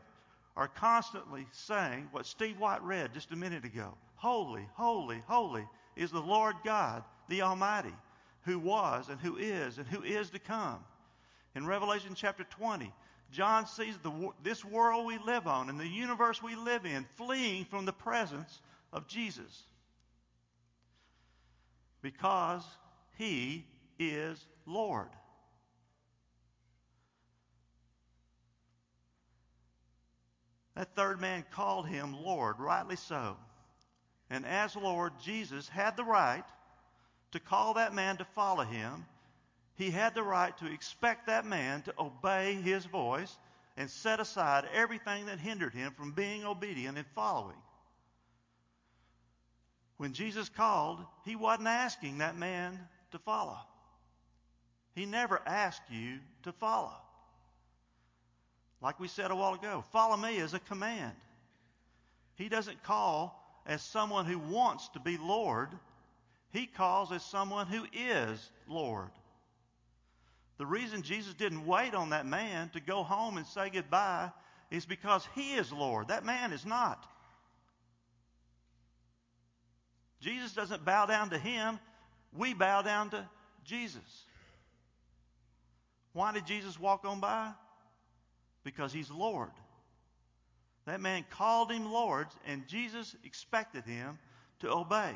are 0.55 0.67
constantly 0.67 1.45
saying 1.51 2.09
what 2.11 2.25
Steve 2.25 2.59
White 2.59 2.81
read 2.83 3.13
just 3.13 3.31
a 3.31 3.35
minute 3.35 3.65
ago 3.65 3.93
Holy, 4.15 4.67
holy, 4.73 5.21
holy 5.27 5.65
is 5.95 6.11
the 6.11 6.19
Lord 6.19 6.55
God, 6.63 7.03
the 7.29 7.43
Almighty 7.43 7.93
who 8.41 8.57
was 8.57 9.09
and 9.09 9.19
who 9.19 9.37
is 9.37 9.77
and 9.77 9.87
who 9.87 10.01
is 10.01 10.29
to 10.31 10.39
come. 10.39 10.79
In 11.55 11.67
Revelation 11.67 12.13
chapter 12.15 12.45
20, 12.45 12.91
John 13.31 13.67
sees 13.67 13.97
the, 14.01 14.31
this 14.41 14.63
world 14.63 15.05
we 15.05 15.17
live 15.19 15.47
on 15.47 15.69
and 15.69 15.79
the 15.79 15.87
universe 15.87 16.41
we 16.41 16.55
live 16.55 16.85
in 16.85 17.05
fleeing 17.15 17.65
from 17.65 17.85
the 17.85 17.93
presence 17.93 18.61
of 18.93 19.07
Jesus 19.07 19.63
because 22.01 22.63
he 23.17 23.65
is 23.99 24.45
Lord. 24.65 25.09
That 30.77 30.95
third 30.95 31.19
man 31.19 31.43
called 31.53 31.87
him 31.87 32.15
Lord, 32.23 32.59
rightly 32.59 32.97
so. 32.97 33.35
And 34.29 34.45
as 34.45 34.75
Lord, 34.75 35.13
Jesus 35.23 35.67
had 35.67 35.97
the 35.97 36.03
right 36.03 36.43
to 37.31 37.39
call 37.39 37.73
that 37.73 37.95
man 37.95 38.17
to 38.17 38.25
follow 38.35 38.63
him, 38.63 39.05
he 39.75 39.89
had 39.89 40.13
the 40.13 40.21
right 40.21 40.55
to 40.59 40.71
expect 40.71 41.27
that 41.27 41.45
man 41.45 41.81
to 41.83 41.93
obey 41.97 42.53
his 42.61 42.85
voice 42.85 43.35
and 43.75 43.89
set 43.89 44.19
aside 44.19 44.65
everything 44.71 45.25
that 45.25 45.39
hindered 45.39 45.73
him 45.73 45.93
from 45.93 46.11
being 46.11 46.45
obedient 46.45 46.97
and 46.97 47.07
following. 47.15 47.57
When 49.97 50.13
Jesus 50.13 50.47
called, 50.47 50.99
he 51.25 51.35
wasn't 51.35 51.69
asking 51.69 52.19
that 52.19 52.37
man 52.37 52.79
to 53.11 53.19
follow. 53.19 53.57
He 54.93 55.07
never 55.07 55.41
asked 55.43 55.89
you 55.89 56.19
to 56.43 56.51
follow. 56.51 56.93
Like 58.81 58.99
we 58.99 59.07
said 59.07 59.31
a 59.31 59.35
while 59.35 59.53
ago, 59.53 59.83
follow 59.91 60.17
me 60.17 60.37
is 60.37 60.53
a 60.53 60.59
command. 60.59 61.13
He 62.35 62.49
doesn't 62.49 62.83
call 62.83 63.43
as 63.65 63.81
someone 63.81 64.25
who 64.25 64.37
wants 64.37 64.87
to 64.89 64.99
be 64.99 65.17
Lord. 65.17 65.69
He 66.51 66.67
calls 66.67 67.11
as 67.11 67.23
someone 67.23 67.67
who 67.67 67.85
is 67.91 68.51
Lord. 68.67 69.09
The 70.57 70.65
reason 70.65 71.01
Jesus 71.01 71.33
didn't 71.33 71.65
wait 71.65 71.93
on 71.93 72.11
that 72.11 72.25
man 72.25 72.69
to 72.69 72.79
go 72.79 73.03
home 73.03 73.37
and 73.37 73.45
say 73.45 73.69
goodbye 73.69 74.31
is 74.71 74.85
because 74.85 75.27
he 75.35 75.53
is 75.53 75.71
Lord. 75.71 76.09
That 76.09 76.25
man 76.25 76.53
is 76.53 76.65
not. 76.65 77.05
Jesus 80.19 80.53
doesn't 80.53 80.83
bow 80.83 81.05
down 81.05 81.29
to 81.29 81.37
him, 81.37 81.79
we 82.33 82.53
bow 82.53 82.81
down 82.81 83.11
to 83.11 83.27
Jesus. 83.63 84.25
Why 86.13 86.31
did 86.31 86.47
Jesus 86.47 86.79
walk 86.79 87.05
on 87.05 87.19
by? 87.19 87.51
Because 88.67 88.91
he's 88.91 89.10
Lord. 89.10 89.51
That 90.88 90.99
man 90.99 91.23
called 91.30 91.71
him 91.71 91.89
Lord, 91.89 92.27
and 92.45 92.67
Jesus 92.67 93.15
expected 93.23 93.86
him 93.86 94.19
to 94.60 94.69
obey. 94.69 95.13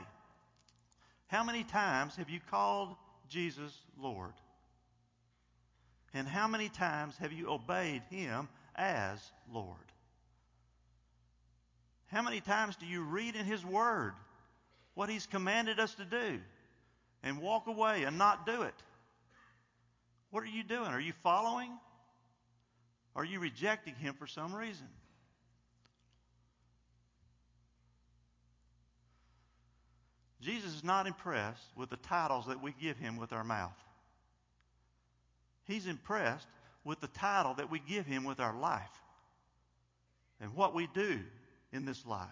How 1.28 1.44
many 1.44 1.66
times 1.66 2.16
have 2.16 2.30
you 2.30 2.40
called 2.50 2.96
Jesus 3.28 3.78
Lord? 4.00 4.32
And 6.14 6.30
how 6.30 6.48
many 6.48 6.70
times 6.70 7.18
have 7.18 7.34
you 7.34 7.50
obeyed 7.50 8.04
him 8.10 8.48
as 8.74 9.20
Lord? 9.54 9.76
How 12.08 12.22
many 12.22 12.40
times 12.40 12.78
do 12.78 12.86
you 12.86 13.02
read 13.02 13.36
in 13.36 13.46
his 13.46 13.66
word 13.66 14.14
what 14.94 15.10
he's 15.10 15.26
commanded 15.26 15.78
us 15.78 15.94
to 15.96 16.06
do 16.06 16.40
and 17.22 17.42
walk 17.42 17.68
away 17.68 18.04
and 18.04 18.18
not 18.18 18.46
do 18.46 18.62
it? 18.62 18.76
What 20.30 20.44
are 20.44 20.48
you 20.48 20.64
doing? 20.64 20.88
Are 20.88 21.02
you 21.02 21.12
following? 21.22 21.72
Are 23.16 23.26
you 23.26 23.40
rejecting 23.40 23.96
him 23.96 24.16
for 24.18 24.28
some 24.28 24.54
reason? 24.56 24.88
Jesus 30.42 30.74
is 30.74 30.84
not 30.84 31.06
impressed 31.06 31.66
with 31.76 31.90
the 31.90 31.98
titles 31.98 32.48
that 32.48 32.62
we 32.62 32.74
give 32.82 32.98
him 32.98 33.18
with 33.18 33.32
our 33.32 33.44
mouth. 33.44 33.78
He's 35.66 35.86
impressed 35.86 36.48
with 36.84 37.00
the 37.00 37.08
title 37.08 37.54
that 37.56 37.70
we 37.70 37.80
give 37.80 38.06
him 38.06 38.24
with 38.24 38.40
our 38.40 38.58
life 38.58 38.90
and 40.40 40.56
what 40.56 40.74
we 40.74 40.88
do 40.94 41.20
in 41.72 41.86
this 41.86 42.06
life. 42.06 42.28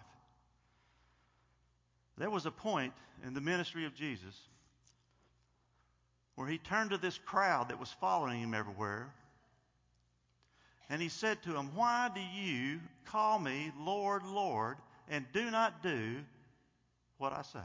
There 2.18 2.30
was 2.30 2.46
a 2.46 2.50
point 2.50 2.92
in 3.24 3.32
the 3.32 3.40
ministry 3.40 3.86
of 3.86 3.94
Jesus 3.94 4.34
where 6.34 6.48
he 6.48 6.58
turned 6.58 6.90
to 6.90 6.98
this 6.98 7.18
crowd 7.18 7.68
that 7.68 7.78
was 7.78 7.94
following 8.00 8.40
him 8.40 8.54
everywhere 8.54 9.14
and 10.90 11.00
he 11.00 11.08
said 11.08 11.40
to 11.44 11.56
him, 11.56 11.70
Why 11.74 12.10
do 12.12 12.20
you 12.20 12.80
call 13.06 13.38
me 13.38 13.72
Lord, 13.78 14.24
Lord, 14.26 14.76
and 15.08 15.24
do 15.32 15.50
not 15.50 15.82
do 15.82 16.16
what 17.16 17.32
I 17.32 17.42
say? 17.42 17.58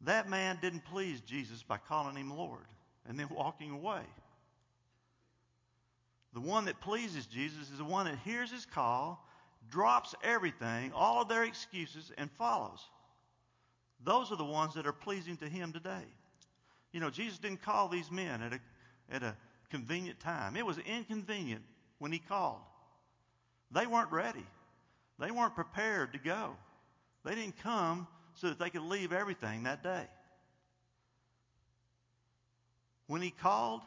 That 0.00 0.28
man 0.28 0.58
didn't 0.60 0.84
please 0.86 1.20
Jesus 1.20 1.62
by 1.62 1.76
calling 1.76 2.16
him 2.16 2.36
Lord 2.36 2.64
and 3.06 3.20
then 3.20 3.28
walking 3.30 3.70
away. 3.70 4.00
The 6.32 6.40
one 6.40 6.64
that 6.64 6.80
pleases 6.80 7.26
Jesus 7.26 7.70
is 7.70 7.78
the 7.78 7.84
one 7.84 8.06
that 8.06 8.18
hears 8.24 8.50
his 8.50 8.64
call, 8.64 9.22
drops 9.70 10.14
everything, 10.24 10.90
all 10.94 11.20
of 11.20 11.28
their 11.28 11.44
excuses, 11.44 12.10
and 12.16 12.30
follows. 12.32 12.80
Those 14.02 14.32
are 14.32 14.36
the 14.36 14.44
ones 14.44 14.74
that 14.74 14.86
are 14.86 14.92
pleasing 14.92 15.36
to 15.36 15.48
him 15.48 15.72
today. 15.72 16.04
You 16.92 17.00
know, 17.00 17.10
Jesus 17.10 17.38
didn't 17.38 17.62
call 17.62 17.88
these 17.88 18.10
men 18.10 18.42
at 18.42 18.54
a, 18.54 18.60
at 19.10 19.22
a 19.22 19.36
convenient 19.70 20.20
time. 20.20 20.56
It 20.56 20.66
was 20.66 20.78
inconvenient 20.78 21.62
when 21.98 22.12
he 22.12 22.18
called. 22.18 22.60
They 23.70 23.86
weren't 23.86 24.12
ready. 24.12 24.46
They 25.18 25.30
weren't 25.30 25.54
prepared 25.54 26.12
to 26.12 26.18
go. 26.18 26.56
They 27.24 27.34
didn't 27.34 27.58
come 27.58 28.06
so 28.34 28.48
that 28.48 28.58
they 28.58 28.70
could 28.70 28.82
leave 28.82 29.12
everything 29.12 29.64
that 29.64 29.82
day. 29.82 30.06
When 33.06 33.22
he 33.22 33.30
called, 33.30 33.82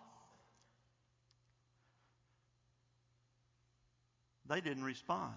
they 4.48 4.62
didn't 4.62 4.84
respond 4.84 5.36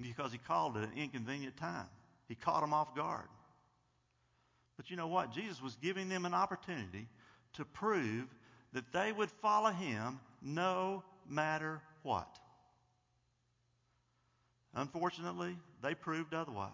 because 0.00 0.32
he 0.32 0.38
called 0.38 0.76
at 0.76 0.84
an 0.84 0.92
inconvenient 0.96 1.56
time. 1.56 1.86
He 2.28 2.34
caught 2.34 2.60
them 2.60 2.72
off 2.72 2.94
guard. 2.94 3.26
But 4.76 4.90
you 4.90 4.96
know 4.96 5.08
what? 5.08 5.32
Jesus 5.32 5.60
was 5.60 5.76
giving 5.82 6.08
them 6.08 6.24
an 6.24 6.34
opportunity 6.34 7.08
to 7.58 7.64
prove 7.64 8.26
that 8.72 8.92
they 8.92 9.12
would 9.12 9.30
follow 9.30 9.70
him 9.70 10.18
no 10.40 11.02
matter 11.28 11.80
what. 12.02 12.38
Unfortunately, 14.74 15.56
they 15.82 15.94
proved 15.94 16.34
otherwise. 16.34 16.70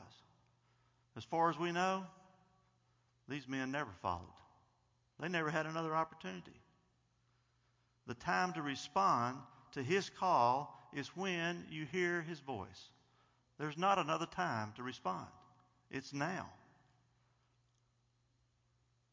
As 1.17 1.25
far 1.25 1.49
as 1.49 1.59
we 1.59 1.73
know, 1.73 2.05
these 3.29 3.49
men 3.49 3.71
never 3.71 3.91
followed. 4.03 4.27
They 5.21 5.29
never 5.29 5.51
had 5.51 5.67
another 5.67 5.95
opportunity. 5.95 6.53
The 8.07 8.15
time 8.15 8.53
to 8.53 8.63
respond 8.63 9.39
to 9.73 9.83
his 9.83 10.11
call 10.11 10.79
is 10.93 11.09
when 11.17 11.65
you 11.71 11.87
hear 11.91 12.21
his 12.23 12.41
voice. 12.41 12.91
There's 13.59 13.79
not 13.79 13.99
another 13.99 14.27
time 14.27 14.73
to 14.77 14.83
respond. 14.83 15.29
It's 15.91 16.13
now. 16.13 16.49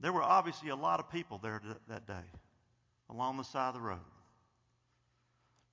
There 0.01 0.11
were 0.11 0.23
obviously 0.23 0.69
a 0.69 0.75
lot 0.75 0.99
of 0.99 1.11
people 1.11 1.39
there 1.41 1.61
that 1.87 2.07
day 2.07 2.13
along 3.09 3.37
the 3.37 3.43
side 3.43 3.69
of 3.69 3.75
the 3.75 3.81
road. 3.81 3.99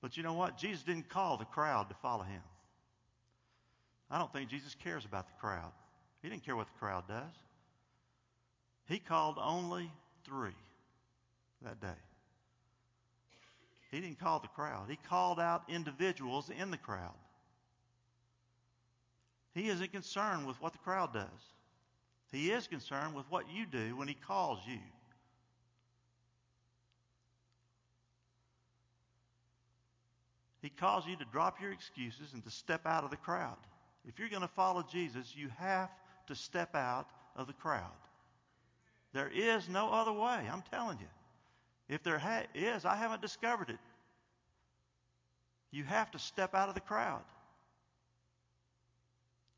But 0.01 0.17
you 0.17 0.23
know 0.23 0.35
what? 0.35 0.59
Jesus 0.59 0.83
didn't 0.83 1.09
call 1.09 1.39
the 1.39 1.45
crowd 1.47 1.89
to 1.89 1.95
follow 1.97 2.23
him. 2.25 2.43
I 4.11 4.19
don't 4.19 4.33
think 4.33 4.51
Jesus 4.51 4.75
cares 4.75 5.05
about 5.05 5.27
the 5.27 5.35
crowd. 5.41 5.73
He 6.23 6.29
didn't 6.29 6.45
care 6.45 6.57
what 6.57 6.67
the 6.67 6.79
crowd 6.79 7.09
does. 7.09 7.35
He 8.87 8.99
called 8.99 9.37
only 9.41 9.91
three 10.25 10.57
that 11.63 11.81
day. 11.81 11.89
He 13.91 14.01
didn't 14.01 14.21
call 14.21 14.41
the 14.41 14.49
crowd, 14.49 14.87
he 14.91 14.99
called 15.09 15.41
out 15.41 15.63
individuals 15.69 16.51
in 16.51 16.71
the 16.71 16.77
crowd. 16.77 17.15
He 19.55 19.69
isn't 19.69 19.93
concerned 19.93 20.47
with 20.47 20.61
what 20.61 20.73
the 20.73 20.79
crowd 20.79 21.15
does. 21.15 21.27
He 22.31 22.51
is 22.51 22.67
concerned 22.67 23.15
with 23.15 23.25
what 23.31 23.45
you 23.51 23.67
do 23.67 23.97
when 23.97 24.09
He 24.09 24.15
calls 24.15 24.59
you. 24.67 24.79
He 30.61 30.69
calls 30.69 31.07
you 31.07 31.17
to 31.17 31.25
drop 31.33 31.61
your 31.61 31.73
excuses 31.73 32.33
and 32.35 32.45
to 32.45 32.51
step 32.51 32.83
out 32.85 33.05
of 33.05 33.11
the 33.11 33.17
crowd. 33.17 33.57
If 34.07 34.19
you're 34.19 34.29
going 34.29 34.43
to 34.43 34.49
follow 34.49 34.83
Jesus, 34.83 35.35
you 35.37 35.49
have 35.59 35.91
to 36.27 36.35
step 36.35 36.75
out 36.75 37.07
of 37.37 37.47
the 37.47 37.53
crowd. 37.53 37.85
There 39.13 39.31
is 39.33 39.69
no 39.69 39.91
other 39.91 40.13
way, 40.13 40.49
I'm 40.53 40.63
telling 40.71 40.99
you. 40.99 41.07
If 41.89 42.03
there 42.03 42.19
ha- 42.19 42.45
is, 42.55 42.85
I 42.85 42.97
haven't 42.97 43.23
discovered 43.23 43.71
it. 43.71 43.79
You 45.71 45.85
have 45.85 46.11
to 46.11 46.19
step 46.19 46.55
out 46.55 46.69
of 46.69 46.75
the 46.75 46.81
crowd 46.81 47.23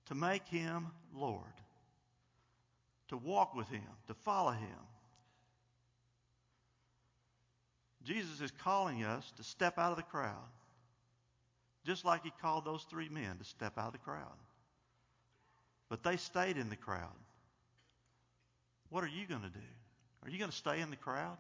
to 0.07 0.15
make 0.15 0.47
him 0.47 0.89
Lord, 1.15 1.45
to 3.11 3.17
walk 3.17 3.55
with 3.55 3.69
him, 3.69 3.83
to 4.07 4.15
follow 4.15 4.53
him. 4.53 4.79
Jesus 8.05 8.41
is 8.41 8.53
calling 8.63 9.03
us 9.05 9.31
to 9.37 9.43
step 9.43 9.79
out 9.79 9.91
of 9.91 9.97
the 9.97 10.05
crowd, 10.05 10.37
just 11.85 12.05
like 12.05 12.23
he 12.23 12.33
called 12.41 12.65
those 12.65 12.85
three 12.89 13.09
men 13.09 13.37
to 13.39 13.45
step 13.45 13.77
out 13.77 13.89
of 13.89 13.93
the 13.93 13.99
crowd. 13.99 14.39
But 15.89 16.05
they 16.05 16.17
stayed 16.17 16.57
in 16.57 16.71
the 16.71 16.77
crowd. 16.77 17.09
What 18.91 19.03
are 19.03 19.09
you 19.09 19.27
going 19.27 19.43
to 19.43 19.49
do? 19.49 19.59
Are 20.23 20.31
you 20.31 20.39
going 20.39 20.51
to 20.51 20.57
stay 20.57 20.81
in 20.81 20.91
the 20.91 20.97
crowd? 20.97 21.37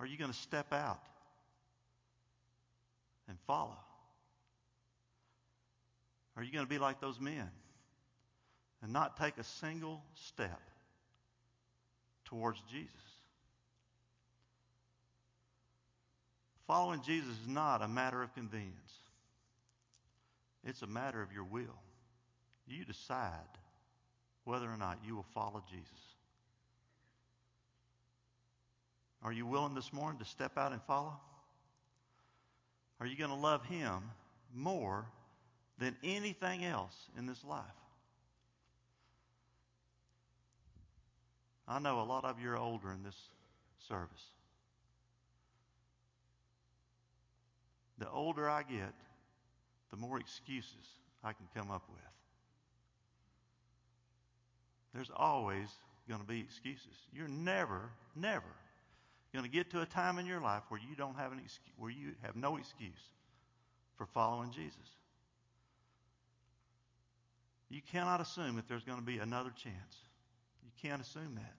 Are 0.00 0.06
you 0.06 0.18
going 0.18 0.32
to 0.32 0.36
step 0.36 0.72
out 0.72 1.00
and 3.28 3.38
follow? 3.46 3.78
Are 6.36 6.42
you 6.42 6.52
going 6.52 6.64
to 6.64 6.68
be 6.68 6.78
like 6.78 7.00
those 7.00 7.20
men 7.20 7.48
and 8.82 8.92
not 8.92 9.16
take 9.16 9.38
a 9.38 9.44
single 9.44 10.02
step 10.14 10.60
towards 12.24 12.60
Jesus? 12.70 12.92
Following 16.66 17.00
Jesus 17.02 17.30
is 17.30 17.48
not 17.48 17.82
a 17.82 17.88
matter 17.88 18.22
of 18.22 18.34
convenience. 18.34 18.74
It's 20.64 20.82
a 20.82 20.86
matter 20.86 21.22
of 21.22 21.32
your 21.32 21.44
will. 21.44 21.78
You 22.66 22.84
decide 22.84 23.30
whether 24.44 24.66
or 24.66 24.76
not 24.76 24.98
you 25.06 25.14
will 25.14 25.26
follow 25.32 25.62
Jesus. 25.70 25.90
Are 29.22 29.32
you 29.32 29.46
willing 29.46 29.74
this 29.74 29.92
morning 29.92 30.18
to 30.18 30.24
step 30.24 30.58
out 30.58 30.72
and 30.72 30.82
follow? 30.82 31.18
Are 33.00 33.06
you 33.06 33.16
going 33.16 33.30
to 33.30 33.36
love 33.36 33.64
Him 33.66 34.10
more 34.54 35.06
than 35.78 35.96
anything 36.02 36.64
else 36.64 36.94
in 37.18 37.26
this 37.26 37.44
life? 37.44 37.64
I 41.68 41.78
know 41.78 42.00
a 42.00 42.04
lot 42.04 42.24
of 42.24 42.40
you 42.40 42.50
are 42.50 42.56
older 42.56 42.92
in 42.92 43.02
this 43.02 43.16
service. 43.88 44.22
The 47.98 48.08
older 48.10 48.48
I 48.48 48.62
get, 48.62 48.94
the 49.90 49.96
more 49.96 50.18
excuses 50.18 50.86
I 51.24 51.32
can 51.32 51.46
come 51.54 51.70
up 51.70 51.82
with. 51.88 52.00
There's 54.94 55.10
always 55.14 55.68
going 56.08 56.20
to 56.20 56.26
be 56.26 56.40
excuses. 56.40 56.94
You're 57.12 57.28
never, 57.28 57.90
never 58.14 58.44
going 59.32 59.44
to 59.44 59.50
get 59.50 59.70
to 59.70 59.82
a 59.82 59.86
time 59.86 60.18
in 60.18 60.26
your 60.26 60.40
life 60.40 60.62
where 60.68 60.80
you 60.80 60.96
don't 60.96 61.16
have 61.16 61.32
an 61.32 61.38
excuse, 61.38 61.74
where 61.76 61.90
you 61.90 62.12
have 62.22 62.36
no 62.36 62.56
excuse 62.56 63.10
for 63.96 64.06
following 64.06 64.50
Jesus. 64.50 64.96
You 67.68 67.80
cannot 67.92 68.20
assume 68.20 68.56
that 68.56 68.68
there's 68.68 68.84
going 68.84 68.98
to 68.98 69.04
be 69.04 69.18
another 69.18 69.50
chance. 69.50 70.05
You 70.66 70.88
can't 70.88 71.00
assume 71.00 71.36
that. 71.36 71.54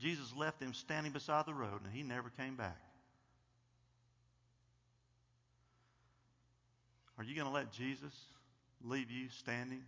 Jesus 0.00 0.34
left 0.36 0.58
them 0.58 0.74
standing 0.74 1.12
beside 1.12 1.46
the 1.46 1.54
road 1.54 1.80
and 1.84 1.92
he 1.92 2.02
never 2.02 2.30
came 2.30 2.56
back. 2.56 2.80
Are 7.16 7.22
you 7.22 7.36
going 7.36 7.46
to 7.46 7.52
let 7.52 7.70
Jesus 7.70 8.12
leave 8.82 9.08
you 9.10 9.28
standing 9.28 9.82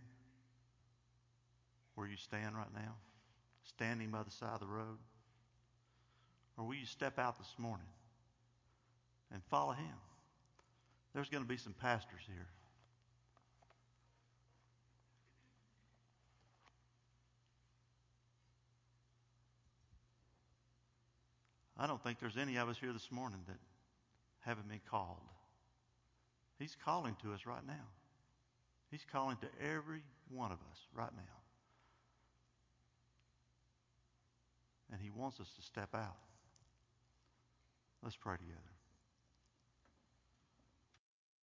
where 1.95 2.07
you 2.07 2.15
stand 2.15 2.55
right 2.55 2.73
now, 2.73 2.95
standing 3.63 4.09
by 4.09 4.23
the 4.23 4.31
side 4.31 4.53
of 4.53 4.61
the 4.61 4.65
road? 4.65 4.97
Or 6.57 6.65
will 6.65 6.75
you 6.75 6.85
step 6.85 7.19
out 7.19 7.37
this 7.37 7.53
morning 7.57 7.85
and 9.33 9.43
follow 9.51 9.73
him? 9.73 9.95
There's 11.13 11.29
going 11.29 11.43
to 11.43 11.49
be 11.49 11.57
some 11.57 11.73
pastors 11.73 12.21
here. 12.25 12.47
I 21.77 21.87
don't 21.87 22.01
think 22.03 22.19
there's 22.19 22.37
any 22.37 22.57
of 22.57 22.69
us 22.69 22.77
here 22.77 22.93
this 22.93 23.11
morning 23.11 23.39
that 23.47 23.57
haven't 24.39 24.67
been 24.67 24.81
called. 24.89 25.21
He's 26.57 26.75
calling 26.83 27.15
to 27.21 27.33
us 27.33 27.45
right 27.45 27.65
now. 27.65 27.73
He's 28.89 29.05
calling 29.11 29.37
to 29.37 29.47
every 29.63 30.01
one 30.29 30.51
of 30.51 30.57
us 30.71 30.79
right 30.95 31.11
now. 31.15 31.37
and 34.91 35.01
He 35.01 35.09
wants 35.09 35.39
us 35.39 35.49
to 35.55 35.61
step 35.61 35.89
out. 35.93 36.17
Let's 38.03 38.15
pray 38.15 38.37
together. 38.37 38.76